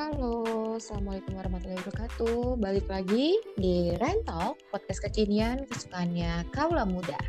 [0.00, 2.56] Halo, Assalamualaikum warahmatullahi wabarakatuh.
[2.56, 7.20] Balik lagi di Rental, podcast kekinian kesukaannya kaula muda.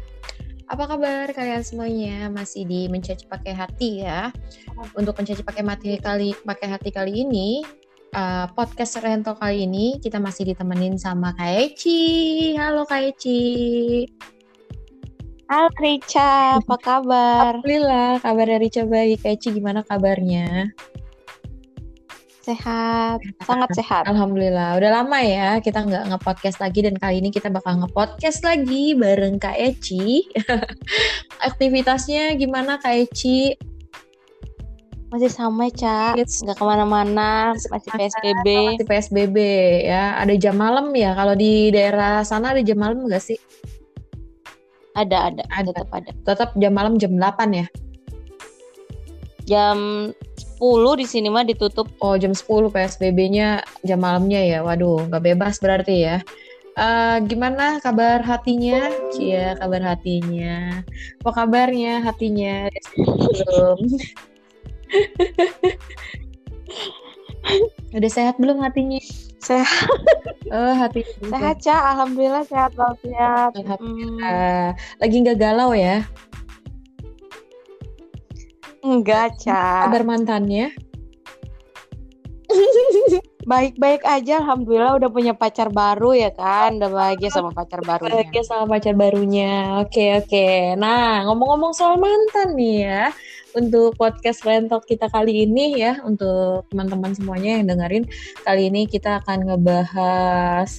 [0.72, 2.32] Apa kabar kalian semuanya?
[2.32, 4.32] Masih di mencaci pakai hati ya.
[4.96, 7.60] Untuk mencaci pakai mati kali pakai hati kali ini,
[8.16, 12.56] uh, podcast Rental kali ini kita masih ditemenin sama Kak Eci.
[12.56, 13.44] Halo Kak Eci.
[15.52, 17.60] Halo Rica, apa kabar?
[17.60, 19.28] Alhamdulillah, kabar dari Rica baik.
[19.28, 20.72] Kak Eci gimana kabarnya?
[22.42, 24.10] Sehat, sangat sehat.
[24.10, 24.74] Alhamdulillah.
[24.82, 29.38] Udah lama ya kita nggak nge-podcast lagi dan kali ini kita bakal nge-podcast lagi bareng
[29.38, 30.26] Kak Eci.
[31.48, 33.54] Aktivitasnya gimana Kak Eci?
[35.14, 36.18] Masih sama, Cak.
[36.18, 38.48] Nggak ke mana-mana, masih PSBB.
[38.74, 39.38] Masih PSBB
[39.86, 40.18] ya.
[40.18, 41.14] Ada jam malam ya?
[41.14, 43.38] Kalau di daerah sana ada jam malam nggak sih?
[44.98, 45.44] Ada, ada.
[45.54, 46.12] Ada, tetap ada.
[46.26, 47.68] Tetap jam malam jam 8 ya?
[49.46, 49.78] Jam
[50.62, 51.90] 10 di sini mah ditutup.
[52.06, 54.62] Oh, jam 10 PSBB-nya jam malamnya ya.
[54.62, 56.22] Waduh, nggak bebas berarti ya.
[56.78, 58.94] Uh, gimana kabar hatinya?
[59.10, 60.86] Cia, kabar hatinya.
[61.26, 62.70] Apa kabarnya hatinya?
[62.94, 63.82] Belum.
[67.98, 69.02] Udah sehat belum hatinya?
[69.42, 69.90] Sehat.
[70.54, 71.98] Oh, hati sehat, Ca.
[71.98, 73.50] Alhamdulillah sehat walafiat.
[73.58, 73.82] Sehat.
[73.82, 74.22] Hmm.
[74.22, 74.70] Uh,
[75.02, 76.06] lagi nggak galau ya?
[78.82, 79.86] Enggak, Ca.
[79.86, 80.74] Kabar mantannya?
[83.52, 88.14] Baik-baik aja, alhamdulillah udah punya pacar baru ya kan, udah bahagia sama pacar barunya.
[88.14, 89.82] Bahagia sama pacar barunya.
[89.82, 90.78] Oke oke.
[90.78, 93.04] Nah ngomong-ngomong soal mantan nih ya,
[93.58, 98.06] untuk podcast rental kita kali ini ya, untuk teman-teman semuanya yang dengerin,
[98.46, 100.70] kali ini kita akan ngebahas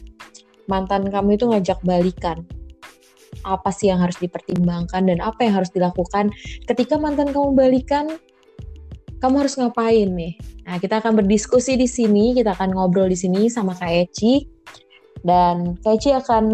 [0.71, 2.47] mantan kamu itu ngajak balikan
[3.43, 6.31] apa sih yang harus dipertimbangkan dan apa yang harus dilakukan
[6.69, 8.07] ketika mantan kamu balikan
[9.19, 13.51] kamu harus ngapain nih nah kita akan berdiskusi di sini kita akan ngobrol di sini
[13.51, 14.47] sama Kak Eci
[15.23, 16.45] dan Kak Eci akan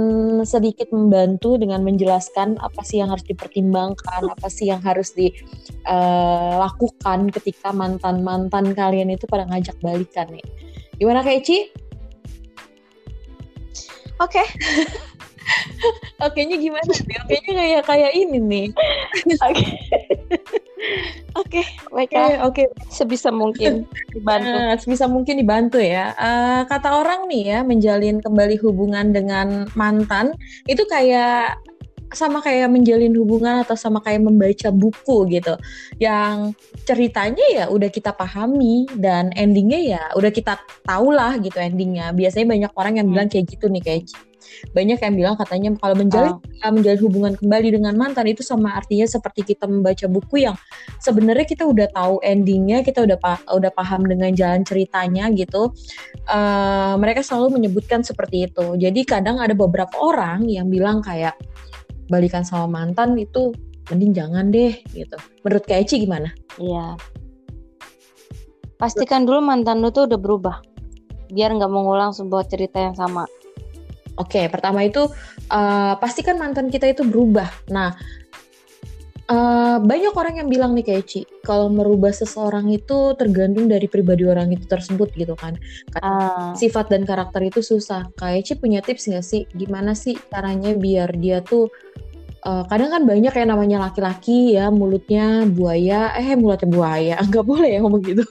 [0.44, 5.38] sedikit membantu dengan menjelaskan apa sih yang harus dipertimbangkan apa sih yang harus dilakukan
[7.28, 10.44] uh, ketika mantan-mantan kalian itu pada ngajak balikan nih
[10.98, 11.70] gimana Kak Eci?
[14.18, 14.42] Oke.
[14.42, 14.46] Okay.
[16.26, 17.16] Oke-nya gimana nih?
[17.24, 18.66] Oke-nya kayak kayak ini nih.
[19.48, 19.66] Oke.
[21.38, 22.46] Oke, baiklah.
[22.46, 24.54] Oke, sebisa mungkin dibantu.
[24.54, 26.14] Uh, sebisa mungkin dibantu ya.
[26.18, 30.34] Uh, kata orang nih ya, menjalin kembali hubungan dengan mantan
[30.66, 31.58] itu kayak
[32.12, 35.60] sama kayak menjalin hubungan atau sama kayak membaca buku gitu
[36.00, 36.56] yang
[36.88, 40.56] ceritanya ya udah kita pahami dan endingnya ya udah kita
[40.88, 44.02] tahu lah gitu endingnya biasanya banyak orang yang bilang kayak gitu nih kayak
[44.72, 46.72] banyak yang bilang katanya kalau menjalin oh.
[46.72, 50.56] menjalin hubungan kembali dengan mantan itu sama artinya seperti kita membaca buku yang
[51.00, 55.72] sebenarnya kita udah tahu endingnya kita udah pa udah paham dengan jalan ceritanya gitu
[56.28, 58.76] uh, mereka selalu menyebutkan seperti itu.
[58.76, 61.36] Jadi kadang ada beberapa orang yang bilang kayak
[62.08, 63.52] balikan sama mantan itu
[63.88, 65.16] mending jangan deh gitu.
[65.44, 66.32] Menurut Kak Eci gimana?
[66.60, 66.96] Iya.
[68.78, 70.56] Pastikan dulu mantan lu tuh udah berubah.
[71.28, 73.28] Biar nggak mengulang sebuah cerita yang sama
[74.18, 75.06] Oke, okay, pertama itu
[75.54, 77.46] uh, pastikan mantan kita itu berubah.
[77.70, 77.94] Nah,
[79.30, 84.26] uh, banyak orang yang bilang nih kayak Ci, kalau merubah seseorang itu tergantung dari pribadi
[84.26, 85.54] orang itu tersebut gitu kan.
[86.02, 86.50] Uh.
[86.58, 88.10] Sifat dan karakter itu susah.
[88.18, 89.46] Kayak Ci punya tips nggak sih?
[89.54, 91.70] Gimana sih caranya biar dia tuh
[92.48, 96.16] uh, kadang kan banyak ya namanya laki-laki ya mulutnya buaya.
[96.16, 97.16] Eh mulutnya buaya.
[97.28, 98.24] Nggak boleh ya ngomong gitu.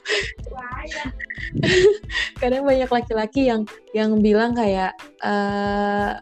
[0.50, 1.03] Buaya
[2.41, 3.61] kadang banyak laki-laki yang
[3.94, 6.17] yang bilang kayak uh,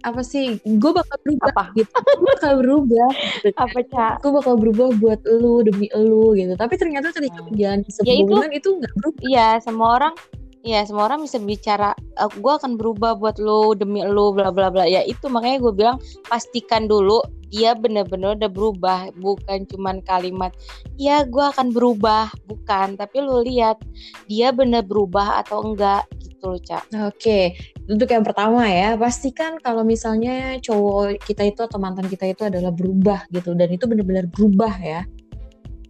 [0.00, 1.64] apa sih gue bakal berubah apa?
[1.76, 1.92] gitu.
[1.92, 3.08] Gue bakal berubah.
[3.44, 3.56] Gitu.
[3.56, 4.14] apa cak?
[4.24, 6.56] Gue bakal berubah buat lu demi lu gitu.
[6.56, 7.46] Tapi ternyata ketika hmm.
[7.52, 9.22] menjalani sebuah ya itu, itu nggak berubah.
[9.22, 10.14] Iya semua orang
[10.60, 14.68] Iya semua orang bisa bicara uh, gue akan berubah buat lo demi lo bla bla
[14.68, 14.84] bla.
[14.84, 15.96] Ya itu makanya gue bilang
[16.28, 20.54] pastikan dulu dia bener-bener udah berubah bukan cuman kalimat
[20.94, 23.82] ya gue akan berubah bukan tapi lo lihat
[24.30, 26.84] dia bener berubah atau enggak gitu loh cak.
[27.08, 27.56] Oke
[27.90, 32.70] untuk yang pertama ya pastikan kalau misalnya cowok kita itu atau mantan kita itu adalah
[32.70, 35.02] berubah gitu dan itu bener-bener berubah ya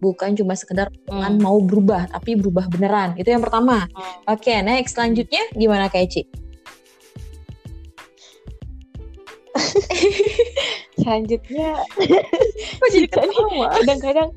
[0.01, 1.43] bukan cuma sekedar hubungan hmm.
[1.45, 3.13] mau berubah tapi berubah beneran.
[3.15, 3.85] Itu yang pertama.
[3.93, 4.35] Hmm.
[4.35, 4.97] oke okay, next.
[4.97, 6.25] Selanjutnya gimana Kak Eci?
[11.01, 11.77] Selanjutnya.
[12.91, 14.29] Jadi kadang-kadang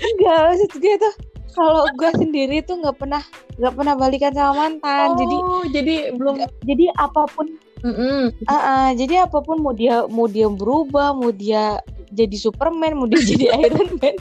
[0.00, 1.14] enggak maksud gue tuh
[1.56, 3.22] kalau gue sendiri tuh nggak pernah
[3.56, 5.08] nggak pernah balikan sama mantan.
[5.12, 5.36] Oh, jadi
[5.72, 6.34] jadi belum
[6.68, 8.22] jadi apa pun mm -mm.
[8.44, 11.80] Uh, uh, jadi apa pun mau dia mau dia berubah mau dia
[12.12, 14.16] jadi Superman mau dia jadi Iron Man.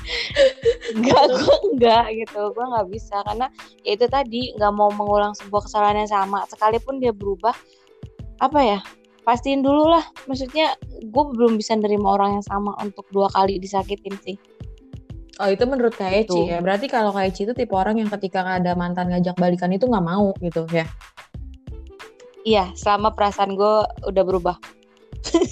[0.96, 2.42] Enggak gue enggak gitu.
[2.54, 3.48] Gue nggak bisa karena
[3.86, 6.46] ya itu tadi nggak mau mengulang sebuah kesalahan yang sama.
[6.50, 7.54] Sekalipun dia berubah
[8.42, 8.80] apa ya
[9.26, 10.06] pastiin dulu lah.
[10.30, 14.38] Maksudnya gue belum bisa nerima orang yang sama untuk dua kali disakitin sih.
[15.36, 16.64] Oh itu menurut Kak Eci ya.
[16.64, 20.06] Berarti kalau Kak Eci itu tipe orang yang ketika ada mantan ngajak balikan itu nggak
[20.06, 20.88] mau gitu ya?
[22.46, 24.56] Iya, selama perasaan gue udah berubah.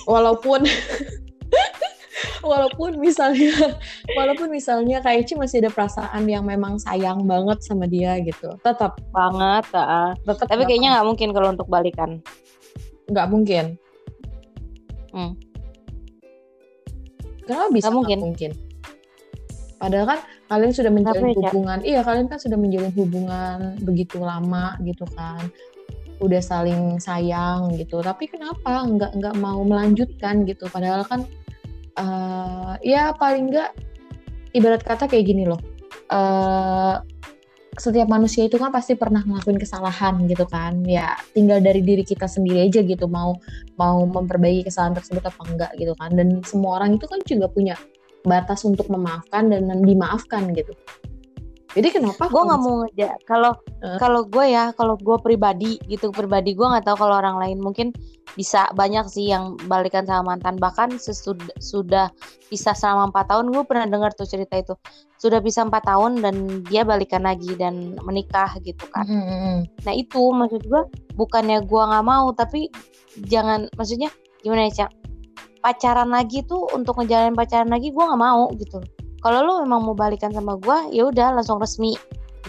[0.05, 0.63] walaupun
[2.43, 3.55] walaupun misalnya
[4.19, 9.65] walaupun misalnya Eci masih ada perasaan yang memang sayang banget sama dia gitu, tetap banget.
[9.71, 10.11] Uh.
[10.27, 12.19] Tetap Tapi kayaknya nggak mungkin kalau untuk balikan.
[13.07, 13.65] Nggak mungkin.
[15.15, 15.33] Hmm.
[17.43, 18.17] Kenapa bisa gak mungkin?
[18.19, 18.51] Gak mungkin?
[19.83, 21.87] Padahal kan kalian sudah menjalin Tapi, hubungan, ya?
[21.91, 25.43] iya kalian kan sudah menjalin hubungan begitu lama gitu kan,
[26.23, 27.99] udah saling sayang gitu.
[27.99, 30.71] Tapi kenapa nggak nggak mau melanjutkan gitu?
[30.71, 31.27] Padahal kan
[31.99, 33.71] uh, ya paling nggak
[34.53, 35.59] ibarat kata kayak gini loh.
[36.09, 37.01] Uh,
[37.73, 42.29] setiap manusia itu kan pasti pernah ngelakuin kesalahan gitu kan ya tinggal dari diri kita
[42.29, 43.33] sendiri aja gitu mau
[43.81, 47.73] mau memperbaiki kesalahan tersebut apa enggak gitu kan dan semua orang itu kan juga punya
[48.23, 50.71] batas untuk memaafkan dan dimaafkan gitu.
[51.73, 52.29] Jadi kenapa?
[52.29, 53.09] Gue nggak mau ngeja.
[53.25, 53.51] Kalau
[53.81, 53.97] uh.
[53.97, 57.89] kalau gue ya, kalau gue pribadi gitu pribadi gue nggak tahu kalau orang lain mungkin
[58.33, 60.57] bisa banyak sih yang balikan sama mantan.
[60.57, 62.07] Bahkan sesudah sudah
[62.49, 64.73] bisa selama empat tahun gue pernah dengar tuh cerita itu.
[65.21, 69.05] Sudah bisa empat tahun dan dia balikan lagi dan menikah gitu kan.
[69.05, 69.57] Mm -hmm.
[69.85, 70.81] Nah itu maksud gue
[71.13, 72.73] bukannya gue nggak mau tapi
[73.29, 74.09] jangan maksudnya
[74.41, 74.91] gimana ya cak
[75.63, 78.83] pacaran lagi tuh untuk ngejalanin pacaran lagi gue nggak mau gitu
[79.23, 81.95] kalau lu memang mau balikan sama gue ya udah langsung resmi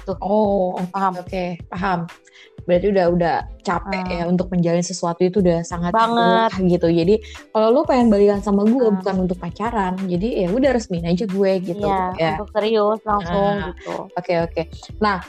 [0.05, 2.05] gitu oh paham oke okay, paham
[2.69, 4.15] berarti udah udah capek hmm.
[4.21, 7.15] ya untuk menjalin sesuatu itu udah sangat banget gitu jadi
[7.53, 9.01] kalau lu pengen balikan sama gue hmm.
[9.01, 12.37] bukan untuk pacaran jadi ya udah resmi aja gue gitu ya, ya.
[12.37, 14.65] untuk serius langsung nah, gitu oke okay, oke okay.
[15.01, 15.21] nah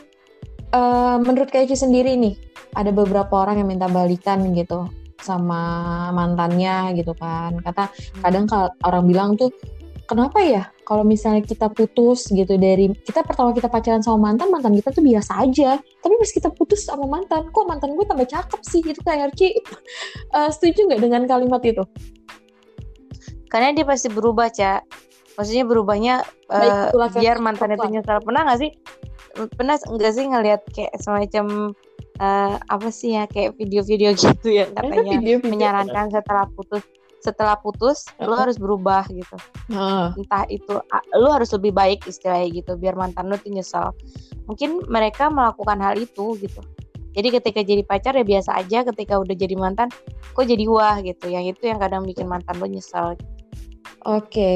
[0.75, 2.35] uh, menurut Kaici sendiri nih
[2.75, 4.87] ada beberapa orang yang minta balikan gitu
[5.19, 8.21] sama mantannya gitu kan kata hmm.
[8.23, 9.51] kadang kalau orang bilang tuh
[10.05, 10.69] kenapa ya?
[10.85, 15.01] Kalau misalnya kita putus gitu dari kita pertama kita pacaran sama mantan mantan kita tuh
[15.01, 15.81] biasa aja.
[15.81, 18.81] Tapi pas kita putus sama mantan kok mantan gue tambah cakep sih?
[18.85, 19.57] Gitu kayak Arci
[20.33, 21.83] uh, setuju nggak dengan kalimat itu?
[23.49, 24.81] Karena dia pasti berubah cak
[25.35, 28.23] maksudnya berubahnya uh, biar mantan itu nyesal.
[28.23, 28.71] Pernah nggak sih?
[29.35, 31.75] Pernah nggak sih ngelihat kayak semacam
[32.19, 36.83] uh, apa sih ya kayak video-video gitu ya katanya video -video menyarankan setelah putus
[37.25, 39.37] setelah putus uh lu harus berubah gitu.
[39.73, 40.13] Uh.
[40.17, 40.77] entah itu
[41.17, 43.93] lu harus lebih baik istilahnya gitu biar mantan lu tuh nyesal
[44.45, 46.61] mungkin mereka melakukan hal itu gitu.
[47.15, 49.87] Jadi ketika jadi pacar ya biasa aja ketika udah jadi mantan
[50.35, 51.31] kok jadi wah gitu.
[51.31, 53.17] Yang itu yang kadang bikin mantan lu nyesal
[54.05, 54.29] oke.
[54.29, 54.55] Okay.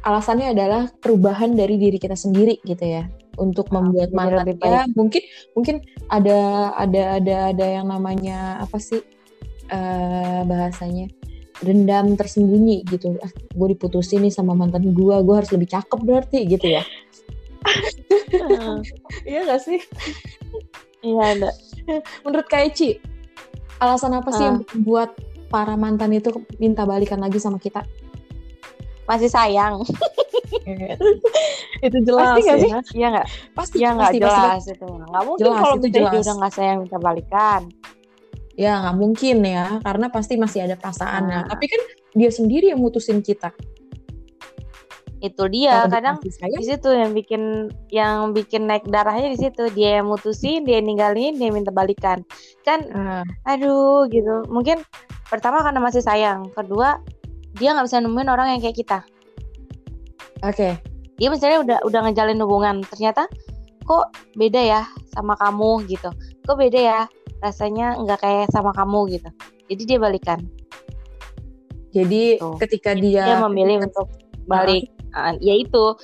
[0.00, 3.04] alasannya adalah perubahan dari diri kita sendiri gitu ya.
[3.38, 5.22] Untuk nah, membuat mantannya mungkin
[5.54, 5.76] mungkin
[6.10, 9.00] ada ada ada ada yang namanya apa sih
[9.70, 11.08] uh, bahasanya
[11.60, 13.16] dendam tersembunyi gitu.
[13.20, 16.82] Ah gue diputusin nih sama mantan gue gue harus lebih cakep berarti gitu ya.
[19.28, 19.80] Iya gak sih?
[21.04, 21.50] Iya ada.
[22.24, 22.96] Menurut Kaici
[23.80, 24.48] alasan apa sih uh.
[24.48, 25.16] yang membuat
[25.48, 27.84] para mantan itu minta balikan lagi sama kita?
[29.04, 29.84] Masih sayang.
[31.86, 32.62] Itu jelas pasti gak ya.
[32.62, 32.70] sih?
[33.00, 33.26] Iya nggak?
[33.56, 34.12] Pasti ya nggak?
[34.14, 34.72] jelas pasti.
[34.76, 34.86] itu.
[34.86, 37.60] Nggak mungkin jelas, kalau misalnya dia udah nggak sayang minta balikan
[38.58, 41.44] ya nggak mungkin ya karena pasti masih ada perasaan nah.
[41.46, 41.80] tapi kan
[42.14, 43.54] dia sendiri yang mutusin kita.
[45.20, 49.68] Itu dia Kalo kadang di situ yang bikin yang bikin naik darahnya di situ.
[49.76, 52.24] Dia yang mutusin dia ninggalin dia minta balikan.
[52.64, 53.22] Kan uh.
[53.44, 54.48] aduh gitu.
[54.48, 54.80] Mungkin
[55.28, 57.04] pertama karena masih sayang kedua
[57.60, 58.98] dia nggak bisa nemuin orang yang kayak kita.
[60.40, 60.56] Oke.
[60.56, 60.72] Okay.
[61.20, 63.28] dia misalnya udah udah ngejalin hubungan ternyata
[63.84, 64.08] kok
[64.40, 66.08] beda ya sama kamu gitu
[66.50, 67.00] kok beda ya?
[67.38, 69.30] Rasanya nggak kayak sama kamu gitu.
[69.70, 70.42] Jadi dia balikan.
[71.94, 72.58] Jadi Tuh.
[72.58, 74.10] ketika dia dia memilih untuk
[74.50, 74.90] balik.
[75.14, 75.94] Uh, ya itu.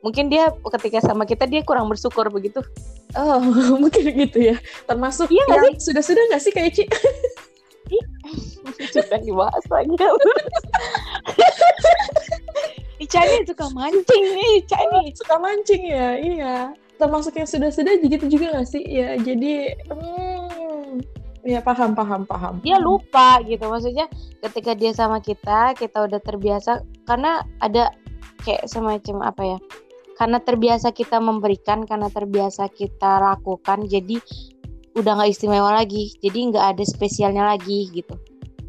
[0.00, 0.48] Mungkin dia
[0.80, 2.64] ketika sama kita dia kurang bersyukur begitu.
[3.12, 3.36] Oh
[3.82, 4.56] mungkin gitu ya.
[4.88, 6.88] Termasuk iya yang sudah sudah nggak sih kayak Ci
[8.94, 9.94] sudah dibahas lagi
[13.02, 16.08] Ica ini suka mancing nih Ica ini suka mancing ya?
[16.20, 16.56] Iya
[17.00, 18.84] termasuk yang sudah-sudah gitu juga gak sih?
[18.84, 21.00] Ya jadi hmm,
[21.48, 22.60] ya paham paham paham.
[22.60, 24.06] Dia lupa gitu maksudnya
[24.44, 27.88] ketika dia sama kita kita udah terbiasa karena ada
[28.44, 29.58] kayak semacam apa ya
[30.20, 34.20] karena terbiasa kita memberikan karena terbiasa kita lakukan jadi
[35.00, 38.20] udah nggak istimewa lagi jadi nggak ada spesialnya lagi gitu.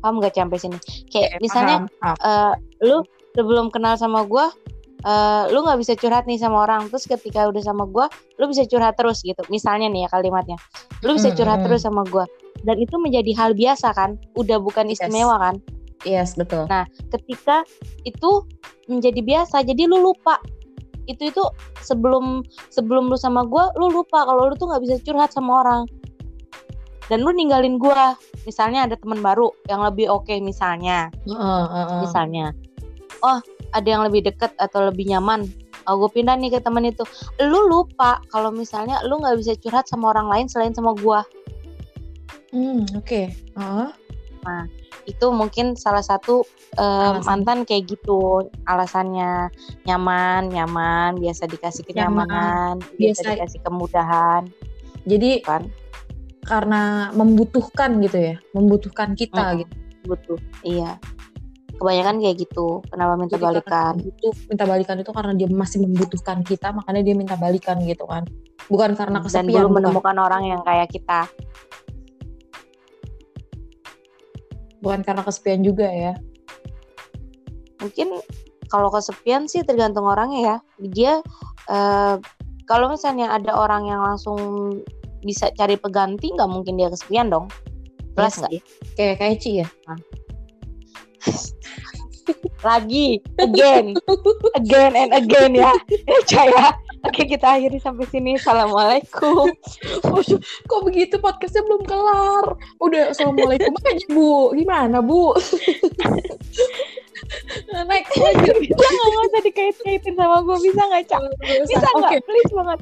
[0.01, 0.77] Paham gak sampai sini?
[1.13, 2.53] Kayak Oke, misalnya paham, eh,
[2.89, 3.05] lu
[3.37, 4.49] sebelum kenal sama gue
[5.01, 8.05] eh, lu nggak bisa curhat nih sama orang terus ketika udah sama gue
[8.37, 10.57] lu bisa curhat terus gitu misalnya nih ya kalimatnya
[11.01, 12.25] lu bisa curhat mm, terus sama gue
[12.61, 15.01] dan itu menjadi hal biasa kan udah bukan Yes.
[15.01, 15.55] istimewa kan
[16.01, 17.65] yes betul Nah, ketika
[18.05, 18.45] itu
[18.89, 20.41] menjadi biasa, jadi lu lupa.
[21.07, 21.43] Itu itu
[21.79, 25.81] sebelum sebelum lu sama gua, lu lupa kalau lu tuh nggak bisa curhat sama orang.
[27.07, 28.15] Dan lu ninggalin gua.
[28.43, 31.99] Misalnya ada teman baru yang lebih oke misalnya, Heeh, heeh.
[32.01, 32.45] misalnya.
[33.21, 33.37] Oh,
[33.71, 35.47] ada yang lebih deket atau lebih nyaman.
[35.89, 37.01] Oh, gue pindah nih ke temen itu.
[37.41, 41.25] Lu lupa kalau misalnya lu nggak bisa curhat sama orang lain selain sama gua.
[42.51, 43.89] Hmm, oke Heeh.
[45.07, 46.43] itu mungkin salah satu
[46.77, 47.23] Alasan.
[47.25, 49.49] mantan kayak gitu alasannya
[49.87, 53.29] nyaman nyaman biasa dikasih Nyaman, kenyamanan biasa, biasa.
[53.33, 54.43] dikasih kemudahan
[55.07, 55.63] jadi kan
[56.45, 59.59] karena membutuhkan gitu ya membutuhkan kita Mm-mm.
[59.65, 59.75] gitu
[60.05, 60.97] butuh iya
[61.81, 62.85] kebanyakan kayak gitu.
[62.93, 63.93] Kenapa minta Jadi balikan?
[63.97, 68.29] butuh minta balikan itu karena dia masih membutuhkan kita makanya dia minta balikan gitu kan.
[68.69, 69.81] Bukan karena dan kesepian belum bukan.
[69.81, 71.25] menemukan orang yang kayak kita.
[74.85, 76.13] Bukan karena kesepian juga ya.
[77.81, 78.21] Mungkin
[78.69, 80.57] kalau kesepian sih tergantung orangnya ya.
[80.85, 81.13] Dia
[81.65, 82.15] eh,
[82.69, 84.37] kalau misalnya ada orang yang langsung
[85.25, 87.49] bisa cari peganti nggak mungkin dia kesepian dong.
[88.11, 88.51] Iya plus nggak?
[88.51, 88.61] sih.
[88.99, 89.67] kayak kayak Ci ya
[92.63, 93.21] lagi.
[93.41, 93.97] Again.
[94.57, 95.73] Again and again ya.
[95.89, 96.65] Ya Caya
[97.05, 98.37] oke kita akhiri sampai sini.
[98.37, 99.49] Assalamualaikum.
[100.69, 101.17] Kok begitu?
[101.17, 102.45] Podcastnya belum kelar.
[102.81, 104.53] Udah assalamualaikum aja bu.
[104.53, 105.33] Gimana bu?
[107.71, 111.21] Next lanjut jangan nggak usah dikait-kaitin sama gue bisa nggak cak?
[111.63, 112.21] Bisa nggak?
[112.27, 112.79] Please banget.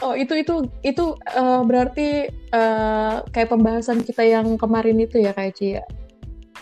[0.00, 1.04] Oh itu itu itu
[1.36, 5.84] eh, berarti eh, kayak pembahasan kita yang kemarin itu ya kayak Ci ya.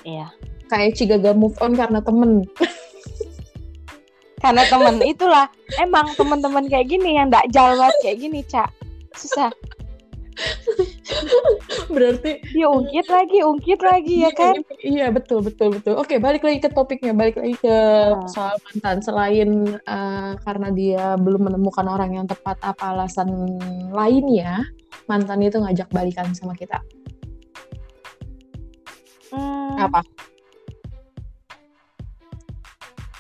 [0.07, 0.29] iya
[0.69, 2.45] Kayak Ci gagal move on karena temen.
[4.43, 5.51] karena temen itulah
[5.83, 8.71] emang teman-teman kayak gini yang nggak banget kayak gini cak
[9.19, 9.51] susah
[11.91, 15.99] Berarti dia ungkit lagi ungkit lagi ya kan Iya betul betul betul.
[15.99, 17.67] Oke balik lagi ke topiknya balik lagi ke
[18.15, 18.23] Ah.
[18.31, 19.03] soal mantan.
[19.03, 23.27] Selain eh, karena dia belum menemukan orang yang tepat, apa alasan
[23.91, 24.63] lainnya
[25.11, 26.79] mantan itu ngajak balikan sama kita?
[29.35, 30.07] Hmm, Apa?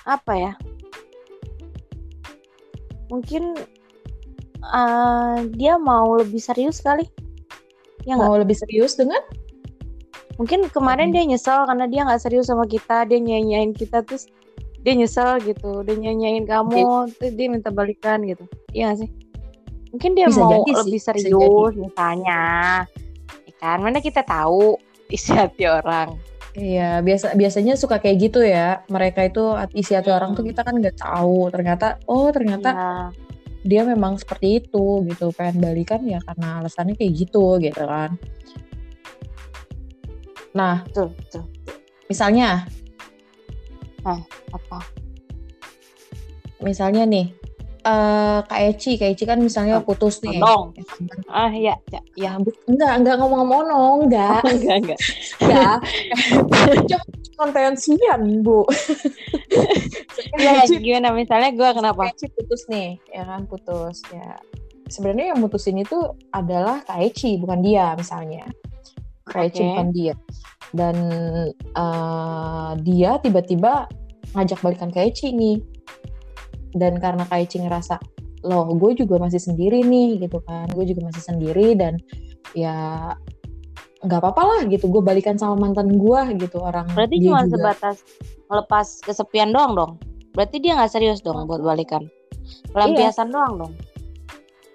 [0.08, 0.52] Apa ya?
[3.12, 3.56] Mungkin
[4.58, 7.04] eh, dia mau lebih serius kali.
[8.08, 9.20] Ya Mau lebih serius dengan?
[10.38, 11.14] mungkin kemarin Hmm.
[11.18, 14.30] dia nyesel karena dia nggak serius sama kita dia nyanyain kita terus
[14.86, 18.46] dia nyesel gitu dia nyanyain kamu terus dia minta balikan gitu.
[18.70, 19.10] Iya sih?
[19.90, 22.40] Mungkin dia Bisa mau jadi lebih serius misalnya.
[23.50, 23.82] Ya kan?
[23.82, 24.78] Mana kita tahu
[25.10, 26.14] isi hati orang
[26.58, 28.82] Iya biasa biasanya suka kayak gitu ya.
[28.90, 30.50] Mereka itu isi hati orang tuh Hmm.
[30.50, 31.54] kita kan nggak tahu.
[31.54, 32.90] Ternyata oh ternyata Iya.
[33.62, 35.30] dia memang seperti itu gitu.
[35.30, 38.18] Pengen balikan ya karena alasannya kayak gitu gitu kan.
[40.50, 41.44] Nah betul betul
[42.08, 42.64] misalnya
[44.48, 44.80] apa
[46.58, 47.28] misalnya nih
[47.84, 50.38] eh Kak Eci, Kak Eci kan misalnya Oh, putus nih.
[50.38, 50.70] Ya kan?
[51.28, 52.00] ah ya ya, ya.
[52.14, 54.98] Ya, bu- enggak, enggak ngomong-ngomong, enggak, enggak enggak
[55.38, 55.76] enggak.
[56.88, 57.08] Jangan
[57.38, 58.66] kontensian, Bu.
[60.42, 64.02] ya gimana misalnya gue kenapa Kak Eci putus nih, ya kan putus.
[64.10, 64.38] Ya.
[64.88, 65.96] Sebenarnya yang mutusin itu
[66.32, 68.48] adalah Kak Eci, bukan dia misalnya.
[69.28, 69.68] Kak Eci Oke.
[69.76, 70.14] bukan dia.
[70.68, 70.96] Dan
[71.54, 73.88] eh, dia tiba-tiba
[74.32, 75.60] ngajak balikan Kak Eci nih.
[76.74, 77.96] Dan karena Kak Eci ngerasa,
[78.44, 80.68] loh gue juga masih sendiri nih gitu kan.
[80.72, 81.96] Gue juga masih sendiri dan
[82.56, 83.12] ya
[84.04, 84.88] nggak apa-apa lah gitu.
[84.90, 86.86] Gue balikan sama mantan gue gitu orang.
[86.94, 87.52] berarti dia cuma juga.
[87.56, 87.96] sebatas
[88.48, 89.92] melepas kesepian doang dong
[90.32, 92.08] berarti dia nggak serius dong buat balikan
[92.72, 93.72] pelampiasan doang dong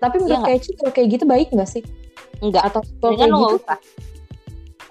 [0.03, 1.83] Tapi menurut Iya kalau kayak gitu baik nggak sih?
[2.43, 3.79] enggak Atau kalau kayak lu gitu nggak usah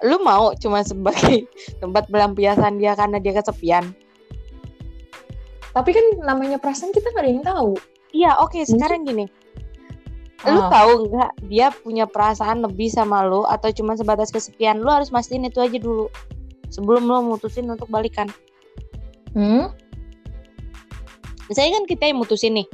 [0.02, 1.46] lu mau cuma sebagai
[1.84, 3.92] tempat pelampiasan dia karena dia kesepian
[5.72, 7.72] Tapi kan namanya perasaan kita nggak ada yang tahu.
[8.12, 9.24] iya oke sekarang gini
[10.44, 10.68] lu Ah.
[10.68, 15.46] tahu nggak dia punya perasaan lebih sama lu atau cuma sebatas kesepian lu harus mastiin
[15.46, 16.12] itu aja dulu
[16.68, 18.28] sebelum lu mutusin untuk balikan
[19.32, 19.72] Hmm?
[21.48, 22.68] misalnya kan kita yang mutusin nih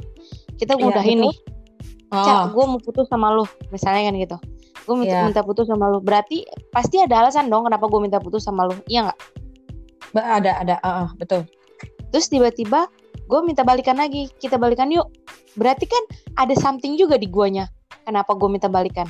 [0.57, 1.31] kita ngudahin betul.
[1.31, 1.35] nih
[2.09, 4.37] Cak, Ah, gue mau putus sama lu, misalnya kan gitu.
[4.89, 5.29] Gue minta, Iya.
[5.29, 6.01] minta putus sama lu.
[6.01, 6.41] Berarti
[6.73, 8.73] pasti ada alasan dong kenapa gue minta putus sama lu.
[8.89, 9.19] Iya nggak?
[10.17, 11.45] ada ada, ah, betul.
[12.09, 12.89] Terus tiba-tiba
[13.29, 14.29] gue minta balikan lagi.
[14.37, 15.09] Kita balikan yuk.
[15.57, 16.03] Berarti kan
[16.37, 17.69] ada something juga di guanya.
[18.05, 19.05] Kenapa gue minta balikan?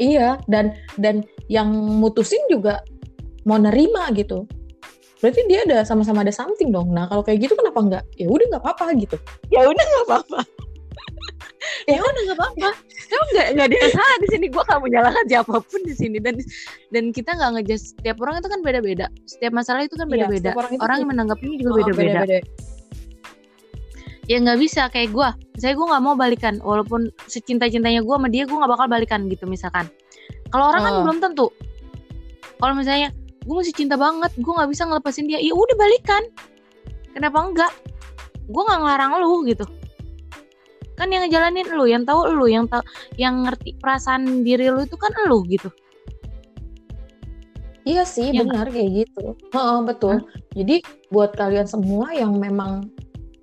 [0.00, 1.68] Iya, dan dan yang
[2.00, 2.82] mutusin juga
[3.46, 4.46] mau nerima gitu
[5.22, 8.46] berarti dia ada sama-sama ada something dong nah kalau kayak gitu kenapa enggak ya udah
[8.50, 9.16] nggak apa-apa gitu
[9.54, 10.40] ya udah nggak apa-apa
[11.84, 12.70] ya udah nggak apa-apa.
[13.06, 14.46] Kamu nggak nggak ada yang salah di sini.
[14.48, 16.18] Gue gak menyalahkan siapa pun di sini.
[16.18, 16.34] Dan
[16.90, 19.06] dan kita nggak ngejudge setiap orang itu kan beda-beda.
[19.24, 20.50] Setiap masalah itu kan Iya, beda-beda.
[20.50, 22.12] setiap orang orang yang menanggapinya juga Oh, beda-beda.
[22.22, 22.38] beda-beda.
[24.24, 24.82] ya nggak bisa.
[24.88, 26.54] Kayak gue saya gue nggak mau balikan.
[26.60, 29.86] Walaupun secinta cintanya gue sama dia gue nggak bakal balikan gitu misalkan.
[30.48, 31.02] Kalau orang kan Oh.
[31.04, 31.46] belum tentu.
[32.56, 33.10] Kalau misalnya
[33.42, 35.38] gue masih cinta banget gue nggak bisa ngelepasin dia.
[35.38, 36.22] Ya udah balikan.
[37.12, 37.72] Kenapa enggak?
[38.46, 39.66] Gue nggak ngelarang lu gitu
[41.02, 42.78] kan yang ngejalanin lu yang tahu lu yang tahu
[43.18, 45.66] yang ngerti perasaan diri lu itu kan lu gitu
[47.82, 49.34] Iya sih, Iya benar kayak gitu.
[49.50, 50.22] Heeh, betul.
[50.54, 52.86] Jadi buat kalian semua yang memang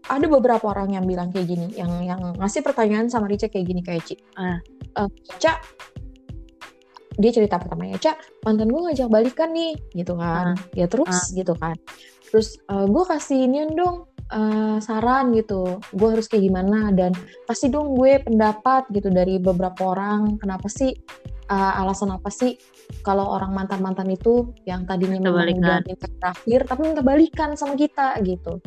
[0.08, 3.84] ada beberapa orang yang bilang kayak gini, yang yang ngasih pertanyaan sama Rica kayak gini
[3.84, 4.16] kayak Ci.
[4.16, 4.58] Eh,
[5.44, 5.60] Ca,
[7.20, 8.16] dia cerita pertamanya, Ca,
[8.48, 10.56] mantan gue ngajak balikan nih, gitu kan.
[10.72, 11.36] Ya terus, Ah.
[11.36, 11.76] gitu kan.
[12.32, 17.12] Terus gue kasih inian dong eh, saran gitu, gue harus kayak gimana dan
[17.50, 20.38] kasih dong gue pendapat gitu dari beberapa orang.
[20.38, 20.94] Kenapa sih
[21.50, 22.56] eh, alasan apa sih
[23.06, 25.22] kalau orang mantan-mantan itu yang tadinya
[25.86, 28.62] Minta terakhir tapi minta balikan sama kita gitu.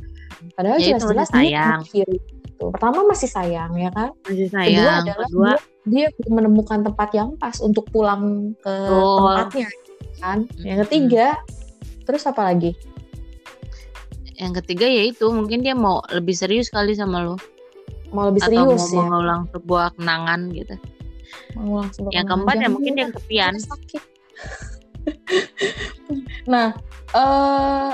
[0.58, 2.64] Padahal Ya, jelas-jelas dia terakhir gitu.
[2.70, 4.10] Pertama masih sayang ya kan.
[4.26, 5.52] masih Kedua sayang adalah kedua
[5.86, 9.18] dia, dia menemukan tempat yang pas untuk pulang ke Betul.
[9.18, 9.68] tempatnya
[10.22, 10.38] kan.
[10.62, 11.26] Yang ketiga,
[12.06, 12.78] terus apa lagi?
[14.36, 17.36] Yang ketiga yaitu mungkin dia mau lebih serius kali sama lu
[18.12, 18.96] Mau lebih atau serius mau ya.
[19.08, 20.74] mengulang sebuah kenangan gitu
[21.56, 24.02] Mau langsung yang keempat ya mungkin dia kesepian Dia sakit.
[26.52, 26.76] nah,
[27.12, 27.90] eh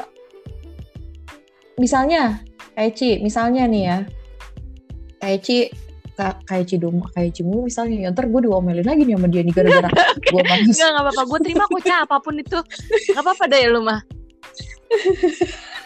[1.78, 2.42] misalnya
[2.74, 3.98] kayak Ci, misalnya nih ya.
[5.18, 5.56] Kayak Ci
[6.18, 7.96] Ka- kayak Ci dong, kayak Ci mulu misalnya.
[7.96, 9.86] Ya, ntar gue diomelin lagi nih sama dia nih gara-gara
[10.18, 10.74] gue bagus.
[10.74, 11.22] Enggak, enggak apa-apa.
[11.30, 12.58] Gue terima kok, Ca, apa pun itu.
[13.14, 14.00] Enggak apa-apa deh lu mah.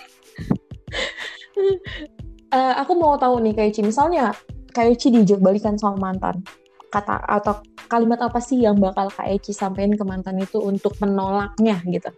[2.52, 4.36] Eh, aku mau tahu nih kayak Ci, misalnya
[4.76, 6.44] kayak Ci dijak balikan sama mantan.
[6.92, 11.80] Kata atau kalimat apa sih yang bakal Kak Eci sampein ke mantan itu untuk menolaknya
[11.88, 12.12] gitu?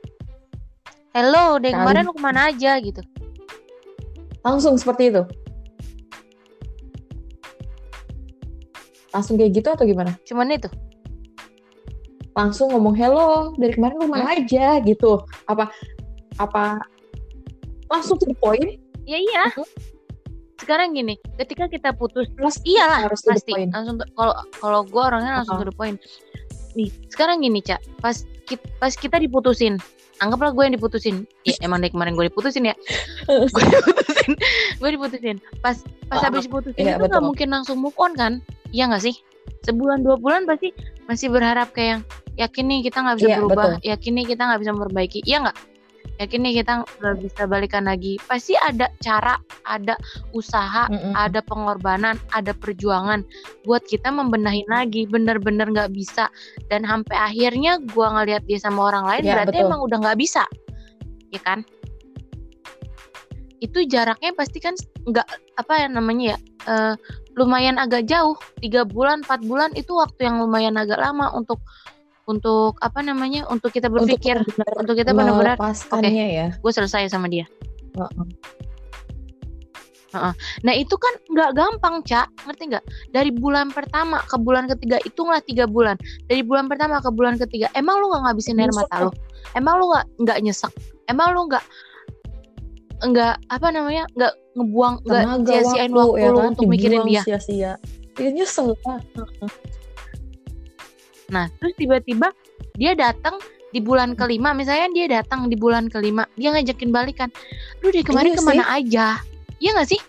[1.14, 2.98] Hello, dari Kali- kemarin lu ke mana aja gitu.
[4.42, 5.22] Langsung seperti itu.
[9.14, 10.18] Langsung kayak gitu atau gimana?
[10.26, 10.66] Cuman itu.
[12.34, 15.22] Langsung ngomong hello, dari kemarin lu mana aja gitu.
[15.46, 15.70] Apa
[16.42, 16.82] apa
[17.86, 18.82] langsung to the point?
[19.04, 19.44] Ya iya.
[19.52, 19.64] Mhm.
[20.54, 23.52] Sekarang gini, ketika kita putus, Plus iyalah harus pasti.
[23.52, 25.66] Langsung kalau kalau gue orangnya langsung Apa?
[25.66, 25.98] to the point.
[26.74, 27.76] Nih, sekarang gini, Ca.
[28.00, 29.76] Pas kita, pas kita diputusin,
[30.18, 31.16] anggaplah gue yang diputusin.
[31.44, 32.74] Ya emang dari kemarin gue diputusin ya.
[33.28, 34.30] gue diputusin.
[34.78, 35.36] Gue diputusin.
[35.60, 35.76] Pas
[36.08, 38.40] pas Ah, habis diputusin iya, itu nggak mungkin langsung move on kan?
[38.70, 39.14] Iya nggak sih?
[39.66, 40.72] Sebulan dua bulan pasti
[41.10, 42.02] masih berharap kayak yang
[42.48, 43.72] yakin nih kita nggak bisa Iya, berubah, betul.
[43.84, 45.20] yakin nih kita nggak bisa memperbaiki.
[45.26, 45.56] Iya nggak?
[46.22, 48.14] Yakin nih kita nggak bisa balikan lagi.
[48.30, 49.34] Pasti ada cara,
[49.66, 49.98] ada
[50.30, 51.10] usaha, Mm-mm.
[51.18, 53.26] ada pengorbanan, ada perjuangan
[53.66, 55.10] buat kita membenahin lagi.
[55.10, 56.30] Bener-bener nggak bisa
[56.70, 59.66] dan sampai akhirnya gua ngelihat dia sama orang lain Ya, berarti betul.
[59.66, 60.44] emang udah nggak bisa,
[61.34, 61.66] ya kan?
[63.58, 65.26] Itu jaraknya pasti kan nggak
[65.58, 66.38] apa ya namanya ya
[66.70, 66.94] eh,
[67.34, 71.58] lumayan agak jauh tiga bulan empat bulan itu waktu yang lumayan agak lama untuk
[72.24, 74.40] untuk apa namanya untuk kita berpikir
[74.80, 76.46] untuk kita benar-benar melepaskannya ya.
[76.56, 77.44] gue selesai sama dia
[80.14, 80.34] Heeh.
[80.62, 82.84] Nah itu kan nggak gampang cak, ngerti nggak?
[83.10, 85.98] Dari bulan pertama ke bulan ketiga hitunglah tiga bulan.
[86.30, 89.12] Dari bulan pertama ke bulan ketiga, emang lu nggak ngabisin air mata lu?
[89.58, 90.72] Emang lu nggak nggak nyesek?
[91.10, 91.64] Emang lu nggak
[93.04, 97.10] nggak apa namanya nggak ngebuang nggak sia-siain waktu, waktu, ya lu kan, untuk mikirin dibuang
[97.10, 97.22] dia?
[97.26, 97.72] sia-sia.
[98.14, 99.02] Dia nyesel lah.
[101.32, 102.32] Nah terus tiba-tiba
[102.76, 103.38] dia datang
[103.74, 107.28] di bulan kelima, misalnya dia datang di bulan kelima, dia ngajakin balikan.
[107.82, 109.06] Lu dari kemarin Iya ke mana aja?
[109.58, 110.00] Iya nggak sih?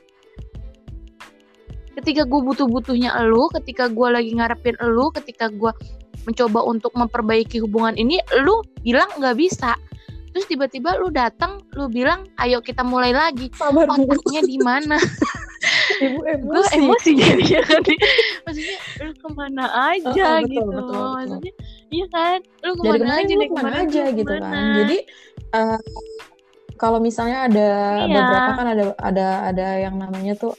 [1.98, 5.74] Ketika gue butuh-butuhnya elu, ketika gue lagi ngarepin elu, ketika gue
[6.30, 9.74] mencoba untuk memperbaiki hubungan ini, lu bilang nggak bisa.
[10.36, 13.48] Terus tiba-tiba lu datang, lu bilang, ayo kita mulai lagi.
[13.56, 14.04] Sabar Bu.
[14.06, 15.00] Otaknya di mana?
[15.96, 16.76] Ibu gue emosi.
[16.78, 17.82] emosi jadi ya kan
[18.44, 21.06] maksudnya lu ke mana aja Oh, oh, betul, gitu betul, betul.
[21.16, 21.54] maksudnya
[21.90, 24.32] iya kan lu dari ke mana kemarin aja lu dari ke mana aja lu gitu
[24.32, 24.50] ke mana?
[24.52, 24.98] kan jadi
[25.56, 25.80] eh,
[26.76, 27.70] kalau misalnya ada
[28.04, 28.16] Iya.
[28.20, 30.54] beberapa kan ada ada ada yang namanya tuh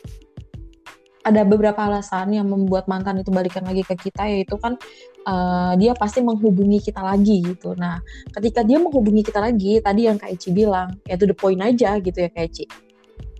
[1.26, 4.78] ada beberapa alasan yang membuat mantan itu balikan lagi ke kita yaitu kan
[5.26, 7.98] eh, dia pasti menghubungi kita lagi gitu nah
[8.32, 11.98] ketika dia menghubungi kita lagi tadi yang Kak Ici bilang ya to the point aja
[11.98, 12.64] gitu ya Kak Ici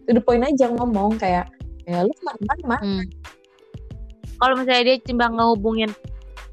[0.03, 1.47] to the point aja ngomong kayak
[1.87, 3.05] ya lu ke mana-mana Hmm.
[4.37, 5.89] Kalau misalnya dia timbang ngehubungin,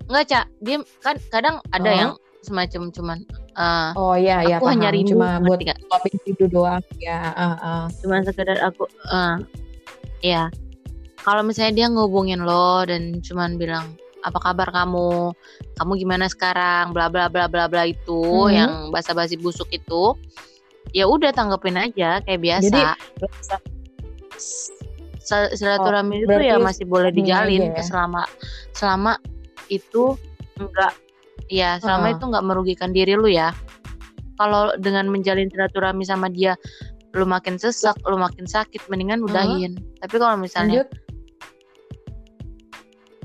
[0.08, 1.98] enggak cak, dia kan kadang ada Oh.
[2.00, 3.18] yang semacam cuman
[3.56, 5.80] uh, Oh iya iya aku hanya rindu Cuma buat nggak?
[5.88, 6.84] topik video doang.
[6.98, 7.84] Ya, ah, ah.
[8.00, 9.36] cuma sekedar aku uh,
[10.20, 10.48] ya
[11.20, 15.32] kalau misalnya dia ngehubungin lo dan cuman bilang apa kabar kamu
[15.76, 18.52] kamu gimana sekarang bla bla bla bla bla itu Mhm.
[18.52, 20.16] yang basa-basi busuk itu
[20.92, 22.82] ya udah tanggepin aja kayak biasa Jadi
[25.24, 27.84] Sil- silaturahmi itu berarti ya masih boleh dijalin ya?
[27.84, 28.28] selama
[28.76, 29.16] selama
[29.72, 30.20] itu
[30.60, 30.94] enggak
[31.48, 32.16] ya selama Heeh.
[32.20, 33.56] itu enggak merugikan diri lu ya.
[34.36, 36.60] Kalau dengan menjalin silaturahmi sama dia
[37.14, 39.78] lu makin sesak lu makin sakit mendingan udahin.
[40.02, 40.84] Tapi kalau misalnya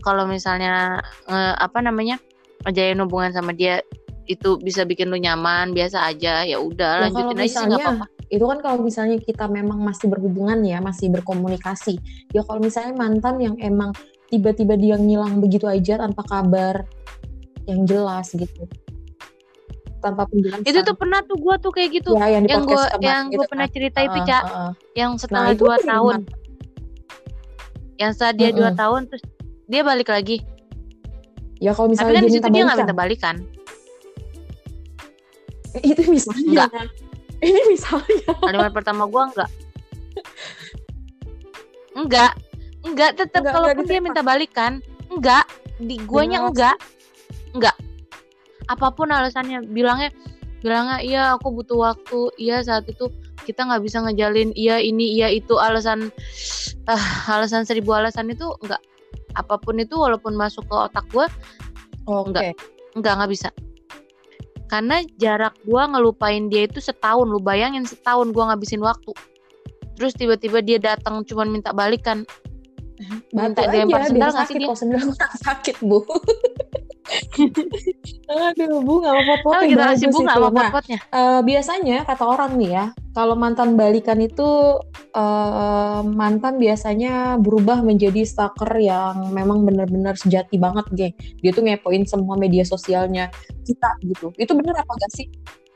[0.05, 2.21] kalau misalnya eh, apa namanya
[2.63, 3.83] ngejalin hubungan sama dia
[4.29, 8.07] itu bisa bikin lu nyaman biasa aja ya udah Ya, lanjutin aja sih nggak apa-apa
[8.29, 11.97] itu kan kalau misalnya kita memang masih berhubungan ya, masih berkomunikasi.
[12.37, 13.97] Ya kalau misalnya mantan yang emang
[14.29, 16.85] tiba-tiba dia ngilang begitu aja tanpa kabar
[17.65, 18.69] yang jelas gitu.
[19.99, 20.63] Tanpa penjelasan.
[20.63, 23.47] itu tuh pernah tuh gua tuh kayak gitu ya, yang yang kemarin yang gitu gua
[23.51, 23.75] pernah kan.
[23.75, 24.73] cerita itu cak heeh.
[24.95, 26.39] yang Nah, setelah itu dua tahun mantan.
[27.99, 28.79] yang setelah dia dua Mm-mm.
[28.79, 29.23] tahun terus
[29.67, 30.37] dia balik lagi
[31.59, 33.37] Ya kalau tapi misalnya kan dia di situ minta dia nggak minta balikan
[35.83, 36.67] itu misalnya.
[37.39, 38.35] Ini misalnya.
[38.43, 39.51] kalimat pertama gua enggak.
[41.95, 42.33] Enggak.
[42.83, 44.73] Enggak tetap kalaupun enggak dia minta balikan
[45.11, 45.47] enggak.
[45.79, 46.77] Di guanya enggak.
[47.55, 47.77] enggak.
[48.69, 50.11] Apa pun alasannya bilangnya
[50.61, 52.35] bilangnya iya aku butuh waktu.
[52.39, 53.11] Iya saat itu
[53.47, 54.51] kita nggak bisa ngejalin.
[54.59, 55.55] Iya ini iya itu.
[55.59, 56.11] Alasan
[56.91, 58.83] ah alasan seribu alasan itu enggak.
[59.39, 61.31] Apa pun itu walaupun masuk ke otak gua
[62.09, 62.33] Oke.
[62.33, 62.43] Enggak.
[62.97, 63.49] enggak nggak bisa
[64.69, 69.13] karena jarak gua ngelupain dia itu setahun lu bayangin setahun gua ngabisin waktu
[69.99, 72.23] terus tiba-tiba dia datang cuman minta balikan
[73.35, 74.69] minta aja dilempar sendal nggak sih dia?
[74.75, 75.01] sendal
[75.43, 76.03] sakit bu
[78.29, 80.99] aduh bu nggak apa Oh, apa kita kasih bunga sama pot-potnya.
[81.09, 82.85] Eh, biasanya kata orang nih ya,
[83.19, 84.79] kalau mantan balikan itu
[85.11, 91.15] eh, mantan biasanya berubah menjadi stalker yang memang benar-benar sejati banget, geng.
[91.43, 93.27] Dia tuh ngepoin semua media sosialnya
[93.67, 94.31] kita gitu.
[94.39, 95.27] Itu bener apa gak sih?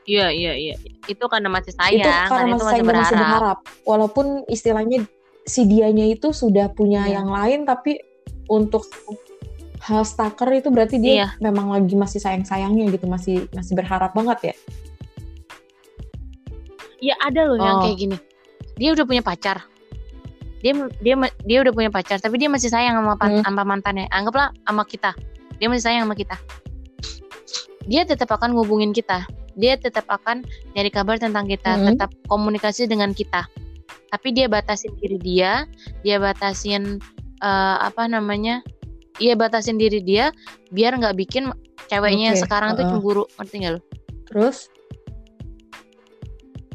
[0.07, 0.75] Iya, iya, iya.
[1.03, 3.27] Itu karena masih itu sayang, karena karena itu masih, masih sayang dan masih berharap.
[3.27, 3.57] berharap.
[3.83, 4.97] Walaupun istilahnya
[5.43, 7.19] si dianya itu sudah punya Iya.
[7.19, 7.99] yang lain, tapi
[8.47, 8.87] untuk
[9.83, 11.27] hal stalker itu berarti dia Iya.
[11.43, 14.55] memang lagi masih sayang-sayangnya gitu, masih masih berharap banget ya.
[17.03, 17.83] Iya, ada loh yang Oh.
[17.83, 18.17] kayak gini.
[18.79, 19.67] Dia udah punya pacar.
[20.63, 20.71] Dia
[21.03, 23.43] dia dia udah punya pacar, tapi dia masih sayang sama pan- Hmm.
[23.43, 24.07] sama mantannya.
[24.07, 25.11] Anggaplah sama kita.
[25.59, 26.39] Dia masih sayang sama kita.
[27.83, 29.27] Dia tetap akan ngubungin kita.
[29.53, 31.93] Dia tetap akan nyari kabar tentang kita, Hmm.
[31.93, 33.45] tetap komunikasi dengan kita.
[34.07, 35.67] Tapi dia batasin diri dia,
[36.01, 37.03] dia batasin
[37.43, 38.63] eh, apa namanya?
[39.19, 40.31] Dia batasin diri dia
[40.71, 41.51] biar nggak bikin
[41.85, 42.91] ceweknya yang Oke, sekarang tuh heeh.
[42.95, 43.81] cemburu, ngerti nggak lo?
[44.31, 44.71] Terus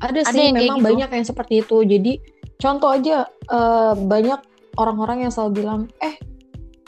[0.01, 0.87] ada, Ada sih yang memang gitu.
[0.95, 1.77] banyak yang seperti itu.
[1.85, 2.13] Jadi
[2.59, 4.41] contoh aja eh, banyak
[4.79, 6.15] orang-orang yang selalu bilang, eh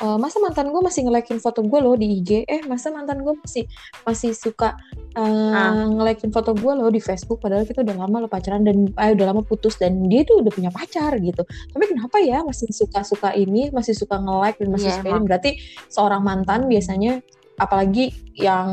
[0.00, 3.36] eh, masa mantan gue masih ngelekin foto gue loh di IG, eh masa mantan gue
[3.36, 3.68] masih
[4.08, 4.72] masih suka
[5.12, 5.20] eh,
[5.52, 5.84] Ah.
[5.90, 9.26] ngelekin foto gue loh di Facebook, padahal kita udah lama lo pacaran dan eh, udah
[9.28, 11.42] lama putus dan dia tuh udah punya pacar gitu.
[11.44, 15.20] Tapi kenapa ya masih suka-suka ini, masih suka nge-like dan masih Iya, suka ini?
[15.28, 15.50] Berarti
[15.92, 17.12] seorang mantan biasanya
[17.60, 18.08] apalagi
[18.40, 18.68] yang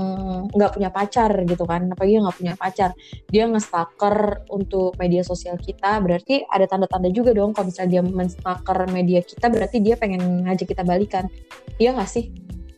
[0.47, 2.95] nggak punya pacar gitu kan apalagi yang nggak punya pacar.
[3.27, 8.87] Dia nge-stalker untuk media sosial kita berarti ada tanda-tanda juga dong kalau misalnya dia men-stalker
[8.87, 11.27] media kita berarti dia pengen ngajak kita balikan.
[11.75, 12.31] Iya nggak sih?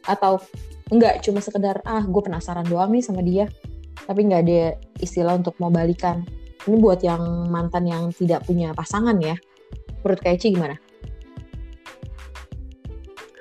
[0.10, 0.42] Atau
[0.90, 3.46] enggak cuma sekedar ah gue penasaran doang nih sama dia.
[4.10, 6.26] Tapi nggak ada istilah untuk mau balikan.
[6.66, 9.38] Ini buat yang mantan yang tidak punya pasangan ya.
[10.02, 10.89] Menurut Eci gimana?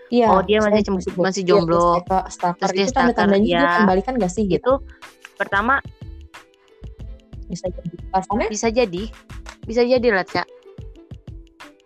[0.09, 1.21] Iya, Oh, dia masih sebut.
[1.21, 2.01] masih Iya, jomblo.
[2.01, 3.77] stalker, stalker Terus dia itu tanda-tandanya stalker, dia ya.
[3.77, 4.57] kembalikan gak sih gitu?
[4.57, 4.75] Itu
[5.35, 5.75] pertama
[7.45, 8.49] Bisa jadi pasangannya?
[8.49, 9.03] bisa jadi
[9.65, 10.45] bisa jadi lah Cak.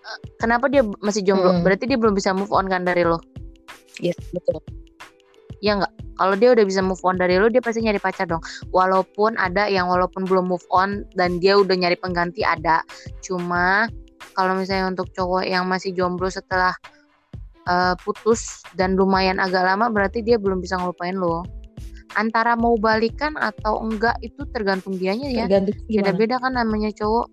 [0.03, 1.63] Eh, kenapa dia masih jomblo Mm.
[1.63, 3.19] berarti dia belum bisa move on kan dari lo
[3.99, 4.59] Iya, betul.
[5.59, 8.43] ya nggak kalau dia udah bisa move on dari lo dia pasti nyari pacar dong
[8.69, 12.83] walaupun ada yang walaupun belum move on dan dia udah nyari pengganti ada
[13.21, 13.87] cuma
[14.33, 16.75] kalau misalnya untuk cowok yang masih jomblo setelah
[17.69, 21.43] eh, putus dan lumayan agak lama berarti dia belum bisa ngelupain lo.
[22.13, 25.45] Antara mau balikan atau enggak itu tergantung dianya ya.
[25.89, 27.27] Beda-beda kan namanya cowok.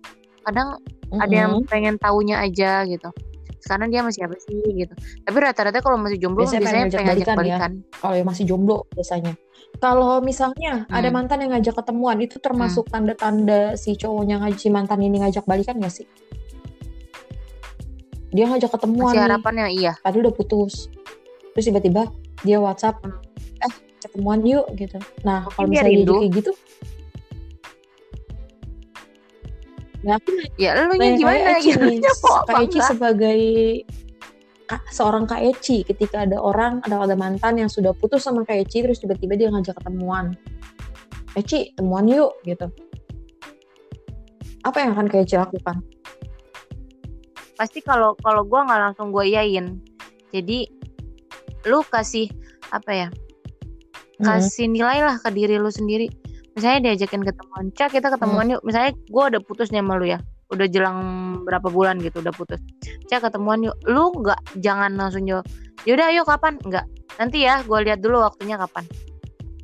[0.48, 0.80] Kadang
[1.20, 3.12] ada yang pengen taunya aja gitu.
[3.60, 4.94] Sekarang dia masih apa sih gitu.
[5.20, 7.70] Tapi rata-rata kalau masih jomblo Biasanya biasanya, pengen pengen ngajak ngajak balikan.
[7.76, 7.98] Ya.
[8.00, 9.32] kalau yang masih jomblo biasanya.
[9.80, 11.14] Kalau misalnya ada Hmm.
[11.20, 15.76] mantan yang ngajak ketemuan, itu termasuk tanda-tanda si cowoknya ngajak si mantan ini ngajak balikan
[15.76, 16.08] gak sih?
[18.30, 19.92] Dia ngajak ketemuan masih nih, harapannya iya.
[20.00, 20.86] Padahal udah putus.
[21.54, 22.06] Terus tiba-tiba
[22.46, 23.18] dia WhatsApp, Hmm.
[23.66, 24.96] eh ketemuan yuk gitu.
[25.26, 26.52] Nah kalau misalnya dia kayak gitu
[30.00, 31.76] ya aku Ya lu nanya gimana gitu?
[31.84, 33.40] nih, apa Kak Eci sebagai
[34.88, 38.80] seorang Kak Eci ketika ada orang ada ada mantan yang sudah putus sama Kak Eci
[38.80, 40.32] terus tiba-tiba dia ngajak ketemuan.
[41.36, 42.72] Eci temuan yuk gitu.
[44.64, 45.84] Apa yang akan Kak Eci lakukan
[47.60, 49.84] Pasti kalau kalau gua nggak langsung gua iyain.
[50.32, 50.64] Jadi
[51.68, 52.32] lu kasih
[52.72, 53.08] apa ya?
[54.16, 54.40] Hmm.
[54.40, 56.08] Kasih nilai lah ke diri lu sendiri.
[56.56, 58.54] Misalnya diajakin ketemuan, Cak kita ketemuan Hmm.
[58.56, 58.62] yuk.
[58.64, 60.24] Misalnya gua udah putus nih sama lu ya.
[60.48, 60.98] Udah jelang
[61.44, 62.64] berapa bulan gitu udah putus.
[63.12, 63.76] Cak ketemuan yuk.
[63.84, 65.44] Lu nggak jangan langsung jawab.
[65.84, 66.56] Yaudah ayo kapan?
[66.64, 66.88] Enggak.
[67.20, 68.88] Nanti ya gua lihat dulu waktunya kapan.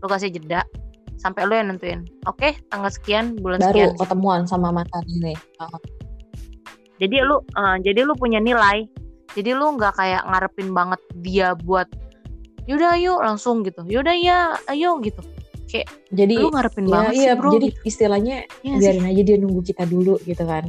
[0.05, 0.69] Lu kasih jeda
[1.17, 2.05] sampai lu yang nentuin.
[2.29, 3.93] Oke, tanggal sekian bulan baru sekian.
[3.97, 5.33] ketemuan sama mantan ini
[6.97, 8.89] jadi lu eh, jadi lu punya nilai.
[9.37, 11.85] Jadi lu nggak kayak ngarepin banget dia buat
[12.65, 13.85] yaudah ayo langsung gitu.
[13.85, 15.21] Yaudah ya ayo gitu.
[16.09, 17.81] Jadi lu ngarepin ya, banget iya, sih bro jadi gitu.
[17.85, 18.81] istilahnya Iya nggak sih?
[18.81, 20.65] biarin aja dia nunggu kita dulu gitu kan.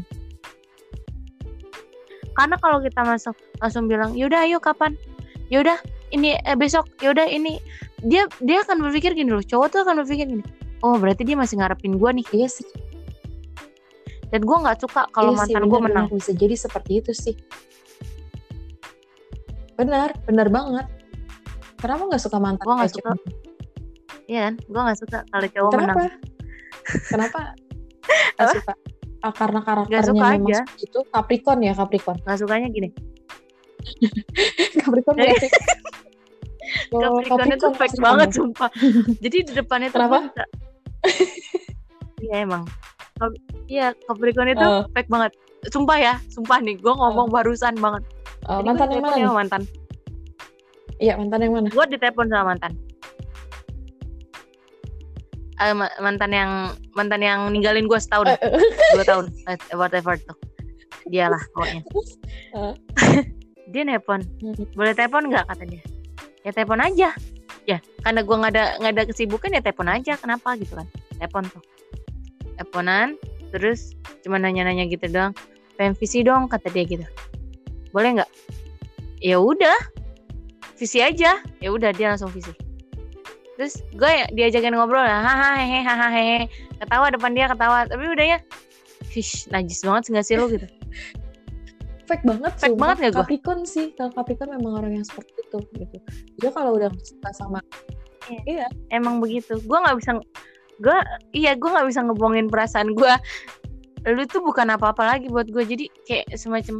[2.36, 5.00] Karena kalau kita masuk langsung bilang yaudah ayo kapan?
[5.48, 5.80] Yaudah
[6.12, 6.92] ini eh, besok.
[7.00, 7.64] Yaudah ini.
[8.04, 10.46] Dia dia akan berpikir gini loh cowok tuh akan berpikir gini
[10.86, 12.26] oh berarti dia masih ngarepin gua nih.
[12.30, 12.68] Iya sih
[14.28, 16.06] dan gua nggak suka kalau iya mantan gua benar, menang.
[16.14, 17.36] Bisa jadi seperti itu sih.
[19.76, 20.88] Benar benar banget.
[21.78, 23.12] Kenapa nggak suka mantan Gua nggak suka.
[24.26, 24.54] iya kan?
[24.68, 25.94] Gua nggak suka kalau cowok kenapa?
[25.94, 26.12] menang.
[27.08, 27.40] Kenapa?
[28.38, 28.74] Nggak suka.
[29.20, 30.62] Ah, karena karakternya suka memang aja.
[30.78, 31.00] itu.
[31.10, 32.18] Capricorn ya Capricorn.
[32.24, 32.90] Nggak sukanya gini.
[34.80, 35.50] Capricorn Jadi- berarti
[36.92, 38.70] Oh, Capricorn itu fake banget sumpah.
[39.20, 40.20] Jadi di depannya tuh Kenapa?
[42.18, 42.64] Iya emang.
[43.68, 44.84] Iya Capricorn itu Oh.
[44.92, 45.32] fake banget.
[45.68, 48.04] Sumpah ya, sumpah nih, gue ngomong barusan banget.
[48.42, 49.62] Jadi mantan yang mana ya sama mantan.
[50.98, 51.68] Iya mantan yang mana?
[51.68, 52.72] Gue ditelepon sama mantan.
[55.58, 56.52] Eh, ma- mantan yang
[56.94, 58.62] mantan yang ninggalin gue setahun, Eh, eh,
[58.94, 59.26] dua tahun,
[59.74, 60.38] whatever tuh.
[61.04, 61.82] Dialah pokoknya.
[62.54, 62.74] Eh.
[63.68, 64.54] dia nelpon, Hmm.
[64.72, 65.84] boleh telepon nggak kata dia?
[66.46, 67.10] Ya telepon aja.
[67.66, 70.14] Ya karena gue nggak ada nggak ada kesibukan ya telepon aja.
[70.16, 70.88] Kenapa gitu kan?
[71.18, 71.60] Telepon tuh.
[72.58, 73.14] Teleponan,
[73.54, 73.94] terus
[74.26, 75.32] cuma nanya-nanya gitu doang.
[75.78, 77.06] Pengen visi dong kata dia gitu.
[77.94, 78.32] Boleh nggak?
[79.22, 79.78] Ya udah,
[80.76, 81.38] visi aja.
[81.62, 82.50] Ya udah dia langsung visi.
[83.58, 86.40] Terus gue diajakin ngobrol lah, hahaha hehe hahaha hehe.
[86.82, 88.40] Ketawa depan dia ketawa, tapi udah ya.
[89.06, 90.66] Fish, najis banget nggak sih lu gitu?
[92.08, 92.80] fake banget Fake sumpah.
[92.80, 93.22] banget nggak gua?
[93.28, 95.98] Capricorn sih kalau Capricorn memang orang yang seperti itu gitu
[96.40, 97.60] dia kalau udah suka sama
[98.48, 100.16] iya emang begitu gue nggak bisa
[100.78, 100.98] gue
[101.34, 103.14] iya gue nggak bisa ngebohongin perasaan gue
[104.08, 106.80] lu tuh bukan apa-apa lagi buat gue jadi kayak semacam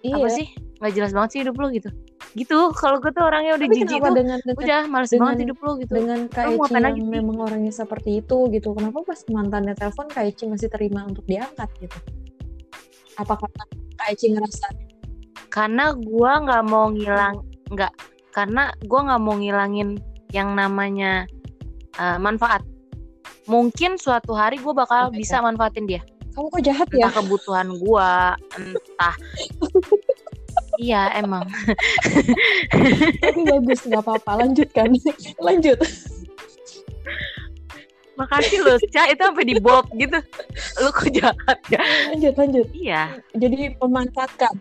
[0.00, 0.16] iya.
[0.16, 0.46] apa sih?
[0.80, 1.90] Nggak jelas banget sih hidup lu gitu.
[2.32, 2.58] Gitu.
[2.72, 5.58] Kalau gue tuh orangnya udah tapi jijik tuh dengan dengan, udah males dengan- banget hidup
[5.60, 5.92] lu gitu.
[5.92, 7.10] dengan Eci ngapain yang lagi sih?
[7.12, 8.68] memang orangnya seperti itu gitu.
[8.72, 11.98] Kenapa pas mantannya telepon Kak Eci masih terima untuk diangkat gitu?
[13.20, 13.64] Apa karena
[14.00, 14.66] Kak Eci ngerasa?
[15.52, 17.92] Karena gue nggak mau ngilang nggak
[18.32, 20.00] karena gue nggak mau ngilangin
[20.32, 21.28] yang namanya
[22.00, 22.64] eh, manfaat
[23.46, 26.02] mungkin suatu hari gue bakal Oh bisa manfaatin dia.
[26.32, 27.08] Kamu kok jahat ya?
[27.08, 28.10] Entah kebutuhan gue
[28.56, 29.16] entah.
[30.80, 31.44] Iya emang.
[33.22, 34.44] Tapi bagus nggak apa-apa.
[34.44, 34.88] Lanjutkan.
[35.46, 35.78] Lanjut.
[38.16, 40.20] Makasih loh, Ca, itu sampai di bold gitu.
[40.80, 41.80] Lu kok jahat ya?
[42.12, 42.66] lanjut lanjut.
[42.76, 43.02] Iya,
[43.36, 44.52] jadi memanfaatkan.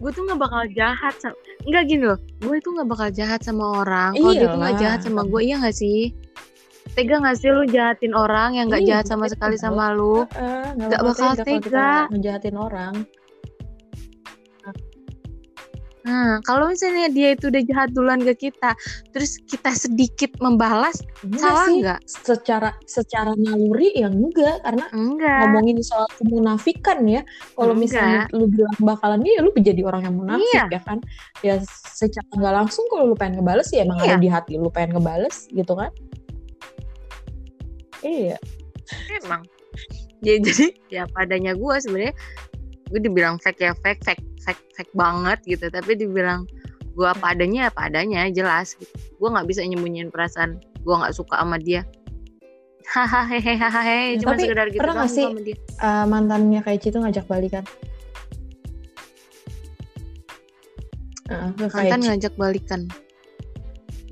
[0.00, 1.36] Gue tuh nggak bakal jahat sama
[1.68, 4.16] Enggak gini loh, gue itu nggak bakal jahat sama orang.
[4.16, 6.10] Kalau dia tuh nggak jahat sama gue, iya nggak sih?
[6.92, 9.64] Tega nggak sih lu jahatin orang yang nggak Iya, jahat sama tega sekali dong.
[9.64, 10.16] sama lu?
[10.28, 11.56] Eh, Nggak bakal kalau tega.
[11.62, 12.94] kita ngejahatin orang
[16.02, 18.74] Nah, kalau misalnya dia itu udah jahat duluan ke kita
[19.14, 22.00] Terus kita sedikit membalas, Enggak salah sih nggak?
[22.02, 27.22] secara secara naluri ya enggak karena Enggak ngomongin soal kemunafikan ya
[27.54, 30.64] kalau misalnya lu bilang bakalan dia lu jadi orang yang munafik Iya.
[30.74, 30.98] ya kan
[31.38, 31.54] ya
[31.86, 34.10] secara nggak langsung kalau lu pengen ngebales ya emang Iya.
[34.10, 35.94] ada di hati lu pengen ngebales gitu kan
[38.02, 38.38] iya.
[39.22, 39.42] Emang.
[40.22, 42.14] Ya jadi ya padanya gue sebenarnya
[42.92, 45.66] gue dibilang fake ya fake fake fake fake banget gitu.
[45.72, 46.46] Tapi dibilang
[46.92, 48.76] gue apa adanya apa adanya jelas.
[48.76, 48.92] Gitu.
[49.22, 51.86] gue nggak bisa nyembunyiin perasaan gue nggak suka sama dia.
[52.82, 55.26] Hahaha hehehe Ya, cuma tapi sekedar gitu pernah nggak sih
[55.82, 57.64] Eh, mantannya kayak Ci tuh ngajak balikan?
[61.30, 62.80] Ke mantan ngajak balikan.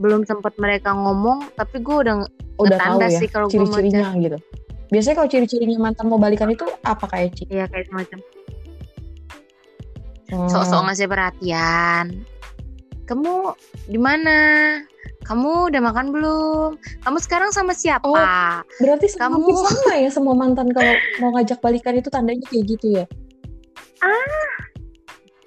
[0.00, 2.24] Belum sempat mereka ngomong tapi gue udah
[2.60, 4.38] udah tahu ya sih kalau gua ciri-cirinya gitu
[4.88, 7.44] biasanya kalau ciri-cirinya mantan mau balikan itu apa kayak Ci?
[7.48, 8.18] ya kayak semacam
[10.30, 10.46] Hmm.
[10.46, 12.22] sok-sok ngasih perhatian
[13.02, 13.34] kamu
[13.86, 14.36] di mana
[15.20, 16.70] kamu udah makan belum?
[17.04, 18.02] Kamu sekarang sama siapa?
[18.02, 18.16] Oh,
[18.80, 23.04] Berarti Kamu- sama ya semua mantan kalau mau ngajak balikan itu tandanya kayak gitu ya.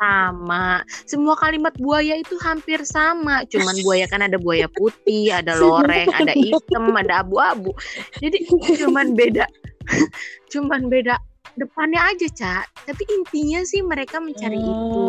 [0.04, 0.84] Sama.
[1.08, 3.48] Semua kalimat buaya itu hampir sama.
[3.48, 7.72] Cuman buaya kan ada buaya putih, ada loreng, ada hitam, ada abu-abu.
[8.20, 8.44] Jadi
[8.84, 9.48] cuman beda,
[10.52, 11.16] cuman beda
[11.54, 12.66] depannya aja, Cak.
[12.89, 15.04] Tapi intinya sih mereka mencari Oh, itu.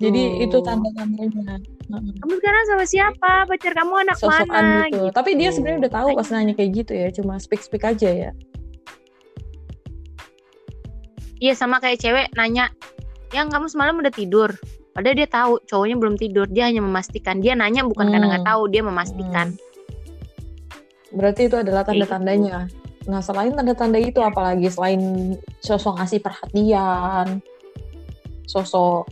[0.00, 0.60] Jadi gitu.
[0.60, 1.56] itu tanda-tandanya.
[1.90, 2.12] Heeh.
[2.20, 3.32] Kamu sekarang sama siapa?
[3.48, 4.86] Pacar kamu anak Sosokan mana?
[4.92, 5.08] gitu.
[5.10, 8.30] Tapi dia sebenarnya udah tahu pas nanya kayak gitu ya, cuma speak-speak aja ya.
[11.40, 12.68] Iya sama kayak cewek nanya,
[13.30, 14.50] yang kamu semalam udah tidur.
[14.90, 16.46] Padahal dia tahu cowoknya belum tidur.
[16.50, 17.38] Dia hanya memastikan.
[17.38, 18.50] Dia nanya bukan karena nggak Hmm.
[18.50, 19.46] tahu, dia memastikan.
[21.14, 21.94] Berarti itu adalah gitu.
[21.94, 22.66] tanda-tandanya.
[23.06, 27.40] Nah, selain tanda-tanda itu apalagi selain sosok ngasih perhatian,
[28.46, 29.06] sosok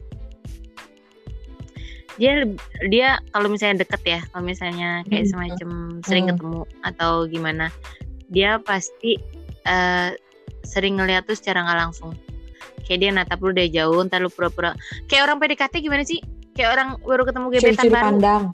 [2.18, 2.42] Dia
[2.90, 5.30] dia kalau misalnya deket ya, kalau misalnya kayak Hmm.
[5.30, 5.70] semacam
[6.02, 6.30] sering Hmm.
[6.34, 7.66] ketemu atau gimana,
[8.26, 9.14] dia pasti
[9.68, 10.16] eh,
[10.64, 12.10] sering ngeliat tuh secara nggak langsung.
[12.86, 14.74] Kayak dia natap lu dari jauh, ntar lu pura-pura.
[15.06, 16.20] Kayak orang PDKT gimana sih?
[16.54, 18.06] Kayak orang baru ketemu gebetan ciri-ciri baru.
[18.10, 18.44] pandang.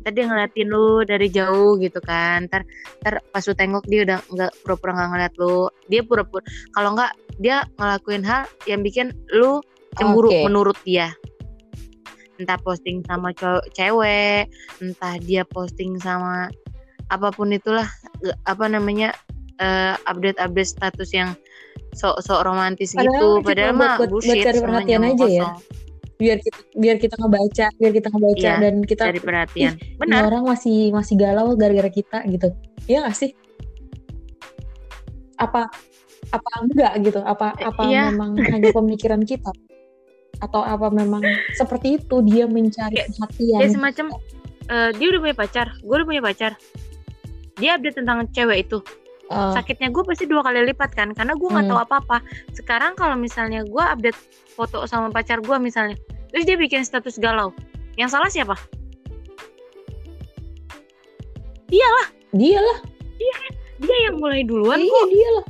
[0.00, 2.48] Ntar dia ngeliatin lu dari jauh gitu kan.
[2.48, 2.62] Ntar,
[3.04, 5.56] ntar pas lu tengok dia udah nggak pura-pura nggak ngeliat lu.
[5.92, 6.42] Dia pura-pura.
[6.72, 9.60] Kalau nggak dia ngelakuin hal yang bikin lu
[9.98, 10.44] cemburu Oke.
[10.46, 11.12] menurut dia.
[12.40, 14.48] Entah posting sama cowok cewek,
[14.80, 16.48] entah dia posting sama
[17.10, 17.84] apa pun itulah
[18.46, 19.12] apa namanya
[19.58, 21.34] eh, update-update status yang
[21.92, 23.28] sok-sok romantis Padahal gitu.
[23.42, 25.46] Padahal buat- mah buat- buat bullshit cari perhatian aja ya.
[26.16, 29.72] Biar kita biar kita ngebaca, biar kita ngebaca Iya, dan kita Cari perhatian.
[29.96, 30.22] Benar.
[30.26, 32.52] orang masih masih galau gara-gara kita gitu.
[32.84, 33.30] Iya gak sih?
[35.36, 35.72] Apa
[36.30, 37.20] apa enggak gitu?
[37.20, 38.12] Apa apa Iya.
[38.12, 39.48] memang hanya pemikiran kita?
[40.38, 43.58] Atau apa memang seperti itu dia mencari perhatian?
[43.58, 44.06] Kayak semacam
[44.68, 46.52] eh, dia udah punya pacar, gue udah punya pacar.
[47.56, 48.78] Dia update tentang cewek itu.
[49.30, 51.72] Eh, Sakitnya gue pasti dua kali lipat kan, karena gue nggak Hmm.
[51.72, 52.18] tahu apa-apa.
[52.50, 54.18] Sekarang kalau misalnya gue update
[54.50, 55.94] foto sama pacar gue misalnya,
[56.28, 57.54] terus dia bikin status galau,
[57.94, 58.58] yang salah siapa?
[62.30, 62.78] dia lah,
[63.80, 65.06] Dia yang mulai duluan iya kok.
[65.08, 65.46] dia lah.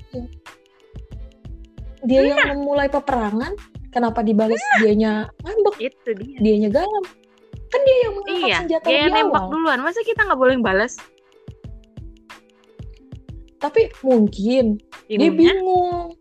[2.00, 3.52] Dia yang memulai peperangan.
[3.90, 6.38] Kenapa dibalas dianya ngambek, Itu dia.
[6.38, 7.02] dianya galau?
[7.66, 9.78] Kan dia yang mengangkat Iya, senjata dia yang nembak duluan.
[9.82, 10.94] Masa kita nggak boleh balas?
[13.61, 15.61] Tapi mungkin dia Bingungnya?
[15.61, 16.16] bingung.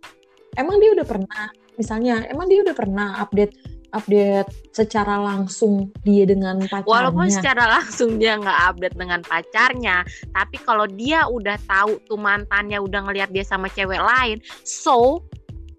[0.59, 1.47] Emang dia udah pernah,
[1.79, 6.85] misalnya, emang dia udah pernah update update secara langsung dia dengan pacarnya.
[6.85, 12.77] Walaupun secara langsung dia nggak update dengan pacarnya, tapi kalau dia udah tahu tuh mantannya
[12.77, 15.25] udah ngelihat dia sama cewek lain, so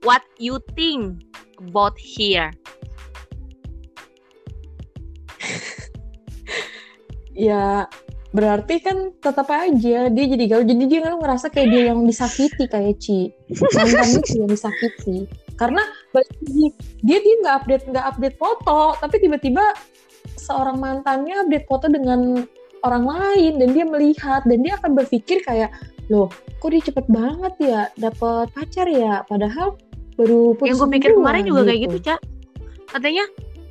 [0.03, 1.23] what you think
[1.63, 2.51] about here?
[7.47, 7.87] ya
[8.31, 10.67] berarti kan tetap aja dia jadi galau.
[10.67, 13.35] Jadi dia kan ngerasa kayak dia yang disakiti kayak Ci.
[13.51, 15.17] Mantan itu yang disakiti.
[15.59, 15.83] Karena
[17.05, 19.75] dia dia nggak update nggak update foto, tapi tiba-tiba
[20.39, 22.47] seorang mantannya update foto dengan
[22.85, 25.69] orang lain dan dia melihat dan dia akan berpikir kayak
[26.09, 29.77] loh kok dia cepet banget ya dapet pacar ya padahal
[30.17, 32.21] baru putus yang gue pikir duluan," kemarin juga kayak gitu cak
[32.91, 33.25] katanya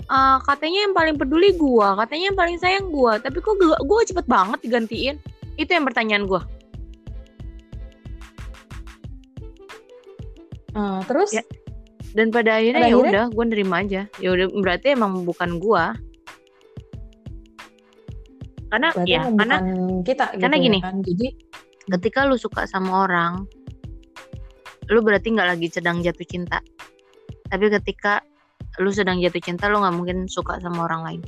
[0.10, 3.22] eh, katanya yang paling peduli gua katanya yang paling sayang gua.
[3.22, 5.16] Tapi kok gua, gua cepet banget digantiin?
[5.56, 6.42] Itu yang pertanyaan gua.
[10.78, 11.34] Ah, terus?
[11.34, 11.44] Ya.
[12.10, 14.10] dan pada akhirnya ya udah gua nerima aja.
[14.18, 15.94] Ya udah berarti emang bukan gua.
[18.70, 19.58] Karena berarti ya karena
[20.06, 20.80] kita karena gitu ya gini.
[20.82, 20.96] kan?
[21.06, 21.28] Jadi
[21.90, 23.46] ketika lu suka sama orang
[24.90, 26.62] lu berarti nggak lagi sedang jatuh cinta.
[27.50, 28.26] Tapi ketika
[28.78, 31.22] lu sedang jatuh cinta lu nggak mungkin suka sama orang lain.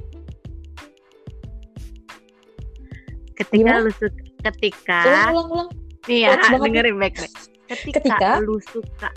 [3.33, 3.81] Ketika Gimana?
[3.81, 5.69] lu suka ketika ulang ulang ulang.
[6.09, 7.33] Nih ya quotes banget dengerin baik baik
[7.69, 8.29] ketika, Ketika?
[8.41, 9.09] lu suka.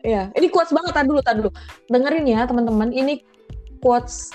[0.00, 1.50] Ya ini quotes banget tar dulu tar dulu.
[1.92, 3.20] Dengerin ya teman-teman ini
[3.84, 4.32] quotes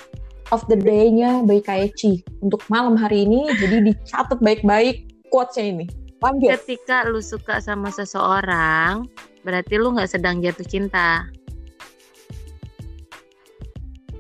[0.54, 5.86] of the day-nya by Kaechi untuk malam hari ini jadi dicatat baik-baik quotesnya ini.
[6.22, 6.58] Lanjut.
[6.58, 9.06] Ketika lu suka sama seseorang
[9.46, 11.30] berarti lu nggak sedang jatuh cinta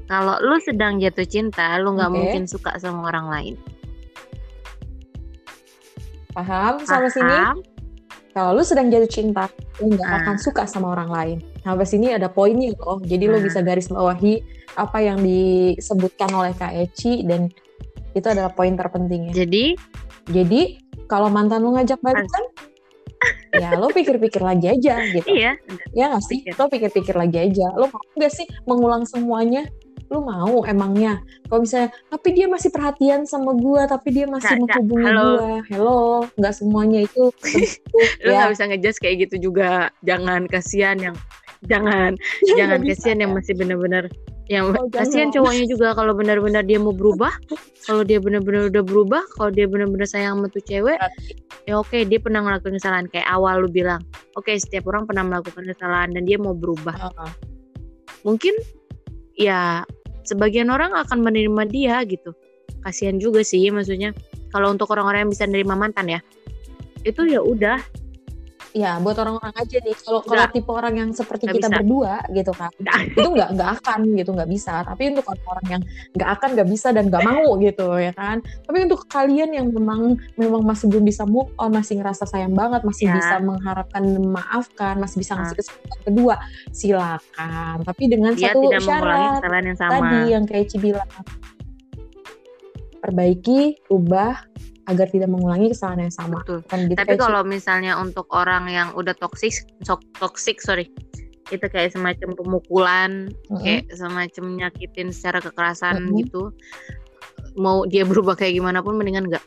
[0.05, 2.17] kalau lu sedang jatuh cinta lu nggak Oke.
[2.17, 3.55] mungkin suka sama orang lain
[6.35, 7.55] paham sini Paham?
[8.35, 9.47] kalau lu sedang jatuh cinta
[9.79, 10.19] lu nggak Ah.
[10.21, 13.43] akan suka sama orang lain sampai sini ada poinnya loh jadi lu Ah.
[13.43, 14.43] bisa garis bawahi
[14.75, 17.47] apa yang disebutkan oleh Kaechi dan
[18.11, 19.75] itu adalah poin terpentingnya jadi
[20.25, 22.43] Jadi kalau mantan lu ngajak balikan,
[23.53, 25.21] ya lo pikir-pikir lagi aja gitu.
[25.29, 25.53] iya
[25.93, 26.41] Ya nggak sih?
[26.41, 26.57] Pikir.
[26.57, 27.69] Lo pikir-pikir lagi aja.
[27.77, 29.69] Lo mau nggak sih mengulang semuanya?
[30.11, 31.19] Lu mau emangnya?
[31.49, 35.23] Kalau misalnya tapi dia masih perhatian sama gua tapi dia masih menghubungi halo.
[35.25, 35.49] gua.
[35.69, 36.01] Hello
[36.37, 37.23] nggak semuanya itu
[38.25, 38.45] lu ya.
[38.45, 39.89] nggak bisa ngejudge kayak gitu juga.
[40.05, 41.15] Jangan kasihan yang
[41.65, 42.13] jangan
[42.59, 43.37] jangan kasihan yang ya.
[43.41, 44.05] masih benar-benar
[44.45, 47.33] yang Oh, kasihan cowoknya juga kalau benar-benar dia mau berubah.
[47.85, 50.97] Kalau dia benar-benar udah berubah kalau dia benar-benar sayang sama tuh cewek
[51.69, 53.05] ya oke dia pernah ngelakuin kesalahan.
[53.13, 54.01] Kayak awal lu bilang
[54.33, 56.97] oke setiap orang pernah melakukan kesalahan dan dia mau berubah.
[57.13, 57.29] Ah,
[58.25, 58.57] mungkin
[59.35, 59.83] ya
[60.25, 62.33] sebagian orang akan menerima dia gitu.
[62.81, 64.11] Kasihan juga sih maksudnya.
[64.49, 66.19] Kalau untuk orang-orang yang bisa nerima mantan ya.
[67.05, 67.77] Itu ya udah
[68.75, 71.77] ya buat orang-orang aja nih kalau kalau tipe orang yang seperti Nggak kita bisa.
[71.79, 72.97] berdua gitu kan Nggak.
[73.15, 76.87] itu nggak nggak akan gitu nggak bisa tapi untuk orang-orang yang nggak akan nggak bisa
[76.91, 80.01] dan nggak mau gitu ya kan tapi untuk kalian yang memang
[80.35, 83.15] memang masih belum bisa move on masih ngerasa sayang banget masih Ya.
[83.15, 85.59] bisa mengharapkan memaafkan masih bisa ngasih Ah.
[85.63, 86.35] kesempatan kedua
[86.69, 91.07] silakan tapi dengan dia satu syarat yang sama tadi yang kayak Ci bilang
[92.99, 94.35] perbaiki rubah
[94.85, 96.59] agar tidak mengulangi kesalahan yang sama Betul.
[96.69, 99.17] kan gitu Tapi kalau misalnya untuk orang yang udah
[99.81, 100.93] sok toxic sorry,
[101.53, 103.11] itu kayak semacam pemukulan,
[103.49, 103.61] Mm-mm.
[103.61, 106.25] kayak semacam nyakitin secara kekerasan Mm-mm.
[106.25, 106.53] gitu.
[107.57, 109.45] Mau dia berubah kayak gimana pun mendingan enggak.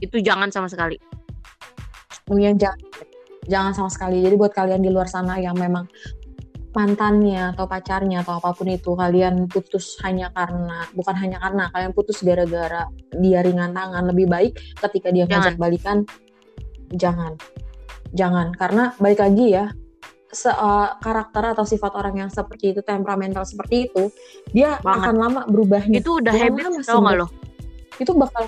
[0.00, 0.96] Itu jangan sama sekali.
[2.28, 2.80] Mendingan jangan
[3.48, 4.20] jangan sama sekali.
[4.20, 5.88] Jadi buat kalian di luar sana yang memang
[6.76, 11.92] mantannya atau pacarnya atau apa pun itu kalian putus hanya karena bukan hanya karena kalian
[11.96, 14.04] putus gara-gara dia ringan tangan.
[14.08, 16.04] Lebih baik ketika dia ngajak balikan
[16.92, 17.34] jangan.
[18.12, 19.68] Jangan karena balik lagi ya
[20.28, 24.12] se- uh, karakter atau sifat orang yang seperti itu temperamental seperti itu
[24.52, 25.04] dia Banget.
[25.04, 26.00] akan lama berubahnya.
[26.00, 27.26] Itu udah Jangan habit tau sih, lo?
[27.98, 28.44] itu bakal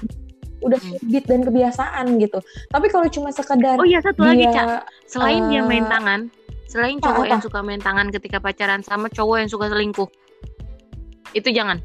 [0.60, 0.92] udah Hmm.
[0.96, 2.38] habit dan kebiasaan gitu.
[2.68, 6.20] Tapi kalau cuma sekedar Oh iya satu lagi Cak, dia selain dia main eh, tangan,
[6.70, 7.32] selain cowok apa?
[7.34, 10.06] yang suka main tangan ketika pacaran sama cowok yang suka selingkuh.
[11.34, 11.82] Itu jangan.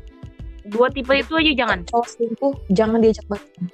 [0.69, 1.79] Dua tipe itu aja jangan.
[1.89, 3.65] cowok selingkuh jangan diajak balikan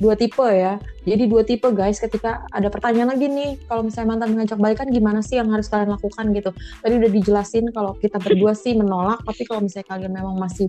[0.00, 4.32] dua tipe ya jadi dua tipe guys ketika ada pertanyaan lagi nih kalau misalnya mantan
[4.32, 8.56] ngajak balikan gimana sih yang harus kalian lakukan gitu tadi udah dijelasin kalau kita berdua
[8.56, 10.66] sih menolak tapi kalau misalnya kalian memang masih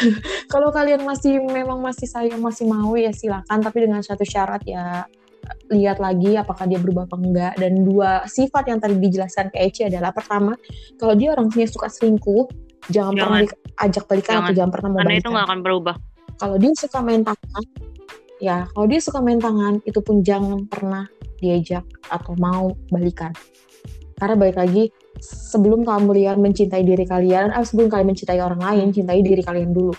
[0.52, 5.08] kalau kalian masih memang masih sayang masih mau ya silakan tapi dengan satu syarat ya
[5.70, 9.86] lihat lagi apakah dia berubah apa enggak dan dua sifat yang tadi dijelaskan ke Eci
[9.88, 10.56] adalah pertama
[10.96, 12.48] kalau dia orangnya suka selingkuh
[12.92, 13.58] jangan, pernah Jangan.
[13.80, 14.56] diajak balikan atau Jangan.
[14.56, 15.94] jangan pernah mau Karena balikan itu nggak akan berubah.
[16.34, 17.64] kalau dia suka main tangan
[18.42, 21.04] ya kalau dia suka main tangan itu pun jangan pernah
[21.40, 23.32] diajak atau mau balikan
[24.18, 24.84] karena balik lagi
[25.20, 29.94] sebelum kalian mencintai diri kalian ah, sebelum kalian mencintai orang lain cintai diri kalian dulu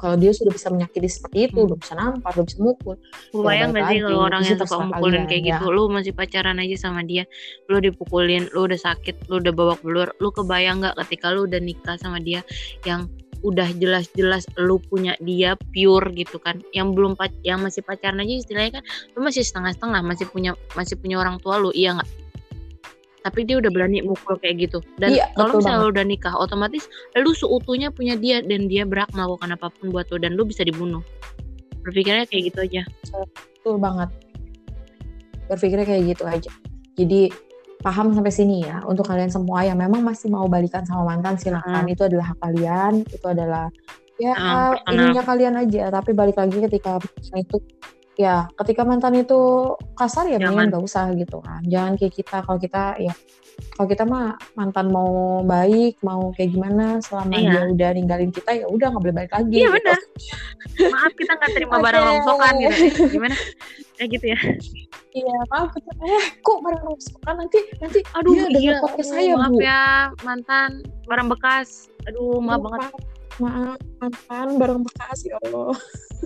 [0.00, 1.68] kalau dia sudah bisa menyakiti seperti itu Hmm.
[1.68, 2.96] udah bisa nampar udah bisa mukul
[3.36, 5.48] Lu bayang gak sih kalau orang yang suka mukulin kalian, kayak ya.
[5.60, 7.28] gitu, lu masih pacaran aja sama dia,
[7.68, 11.60] lu dipukulin, lu udah sakit, lu udah babak belur, lu kebayang nggak ketika lu udah
[11.60, 12.40] nikah sama dia
[12.88, 13.06] yang
[13.40, 18.34] udah jelas-jelas lu punya dia pure gitu kan, yang belum pac yang masih pacaran aja
[18.40, 18.84] istilahnya kan,
[19.16, 22.08] lu masih setengah-setengah, masih punya masih punya orang tua lu, iya nggak?
[23.20, 24.78] Tapi dia udah berani mukul kayak gitu.
[24.96, 29.12] Dan Iya, kalau misalnya lu udah nikah, otomatis lu seutuhnya punya dia dan dia berhak
[29.12, 31.04] melakukan apa pun buat lu dan lu bisa dibunuh.
[31.84, 32.82] Berpikirnya kayak gitu aja.
[33.60, 34.08] betul banget
[35.46, 36.52] berpikirnya kayak gitu aja
[36.94, 37.28] jadi
[37.82, 41.82] paham sampai sini ya untuk kalian semua yang memang masih mau balikan sama mantan silahkan
[41.82, 41.92] Hmm.
[41.92, 43.66] itu adalah hak kalian itu adalah
[44.20, 47.00] ya Hmm, ininya kalian aja tapi balik lagi ketika
[47.34, 47.56] itu
[48.14, 49.38] ya ketika mantan itu
[49.94, 53.14] kasar ya mendingan nggak usah gitu kan jangan kayak kita kalau kita ya
[53.76, 57.50] kalau kita mah mantan mau baik mau kayak gimana selama Iya.
[57.52, 59.76] dia udah ninggalin kita ya udah nggak boleh balik lagi Iya gitu.
[59.76, 60.00] benar.
[60.96, 61.84] Maaf kita nggak terima Oke.
[61.84, 62.72] barang rongsokan gitu.
[63.20, 63.36] Gimana?
[64.00, 64.40] Kayak gitu ya.
[65.10, 65.68] Iya, maaf.
[65.76, 68.74] Eh, kok barang rongsokan nanti nanti Aduh dia iya.
[68.80, 69.60] aduh, saya, maaf Bu.
[69.60, 69.82] ya
[70.24, 70.70] mantan
[71.04, 71.68] barang bekas.
[72.08, 72.80] Aduh maaf Aduh, banget.
[72.80, 72.92] Maaf,
[73.36, 75.76] maaf, mantan barang bekas ya Allah.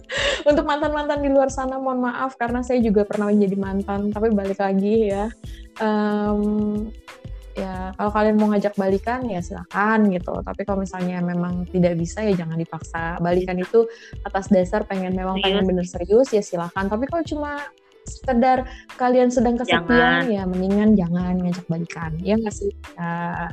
[0.50, 4.58] Untuk mantan-mantan di luar sana mohon maaf karena saya juga pernah menjadi mantan, tapi balik
[4.60, 5.26] lagi ya.
[5.80, 6.40] Em,
[7.54, 10.34] ya kalau kalian mau ngajak balikan ya silakan gitu.
[10.42, 13.18] Tapi kalau misalnya memang tidak bisa ya jangan dipaksa.
[13.22, 13.86] Balikan itu
[14.26, 15.70] atas dasar pengen memang pengen Serius.
[15.70, 16.90] bener serius ya silakan.
[16.90, 17.62] Tapi kalau cuma
[18.04, 18.68] sekedar
[19.00, 20.28] kalian sedang kesepian Jangan.
[20.28, 22.12] ya mendingan jangan ngajak balikan.
[22.20, 22.70] Ya nggak sih?
[23.00, 23.48] Ya.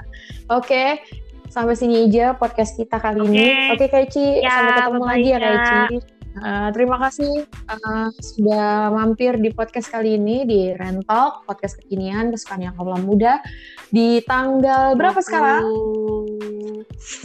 [0.52, 1.00] Oke,
[1.48, 3.72] sampai sini aja podcast kita kali ini.
[3.72, 3.86] Oke.
[3.86, 6.21] Oke, Kaici, Ya, sampai ketemu lagi ya, Kak.
[6.32, 12.64] Uh, terima kasih uh, sudah mampir di podcast kali ini di Rentalk, podcast kekinian kesukaan
[12.64, 13.44] yang kaula muda
[13.92, 15.68] di tanggal berapa sekarang?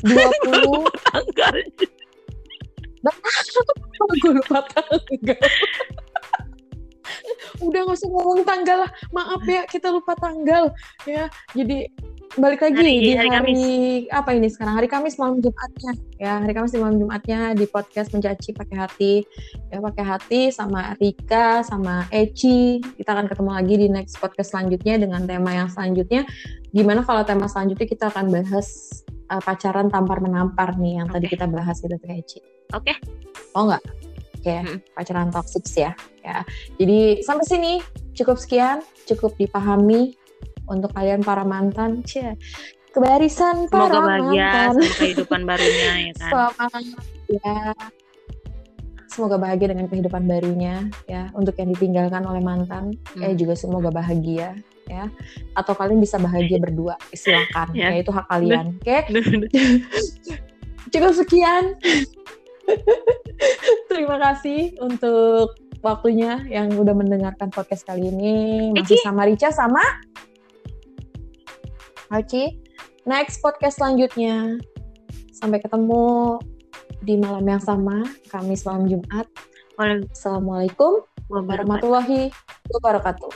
[0.02, 1.54] 20 Tanggal.
[4.26, 4.98] gue lupa tanggal.
[7.62, 8.90] Udah gak usah ngomong tanggal lah.
[9.14, 10.74] Maaf ya, kita lupa tanggal
[11.06, 11.30] ya.
[11.54, 11.86] Jadi
[12.36, 13.60] balik lagi Hari- di hari hari, Kamis.
[14.12, 14.74] apa ini sekarang?
[14.76, 15.92] Hari Kamis malam Jumatnya.
[16.20, 19.14] Ya hari Kamis di malam Jumatnya di podcast mencaci pakai hati.
[19.72, 22.84] Ya pakai hati sama Rika sama Eci.
[22.84, 26.28] Kita akan ketemu lagi di next podcast selanjutnya dengan tema yang selanjutnya.
[26.76, 28.68] Gimana kalau tema selanjutnya kita akan bahas
[29.32, 31.40] uh, pacaran tampar menampar nih yang tadi Oke.
[31.40, 32.38] kita bahas itu Kak Eci.
[32.76, 32.92] Oke.
[33.56, 33.82] oh enggak?
[34.36, 34.78] Oke Mm.
[34.94, 35.90] pacaran toxic ya.
[36.20, 36.44] Ya
[36.76, 37.72] jadi sampai sini
[38.12, 40.14] cukup sekian cukup dipahami
[40.66, 42.34] untuk kalian para mantan cie
[42.96, 46.30] kebarisan para Semoga bahagia mantan kehidupan barunya ya kan.
[46.32, 46.82] Selamat
[47.28, 47.56] ya.
[49.06, 51.28] Semoga bahagia dengan kehidupan barunya ya.
[51.36, 53.24] Untuk yang ditinggalkan oleh mantan, Hmm.
[53.24, 54.56] eh juga semoga bahagia
[54.88, 55.12] ya.
[55.52, 57.72] Atau kalian bisa bahagia berdua, silakan.
[57.76, 57.92] Ya.
[57.92, 58.80] Ya itu hak kalian.
[58.80, 58.96] Oke.
[59.12, 59.48] Bener-bener.
[60.92, 61.76] Cukup sekian.
[63.92, 65.52] Terima kasih untuk
[65.84, 68.72] waktunya yang udah mendengarkan podcast kali ini.
[68.72, 69.82] Masih sama Rica sama
[72.10, 72.62] Alci
[73.02, 74.62] next podcast selanjutnya.
[75.34, 76.38] Sampai ketemu
[77.02, 79.26] di malam yang sama, Kamis malam Jumat.
[79.76, 82.32] Assalamualaikum warahmatullahi
[82.72, 83.32] wabarakatuh.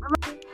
[0.00, 0.45] Bye.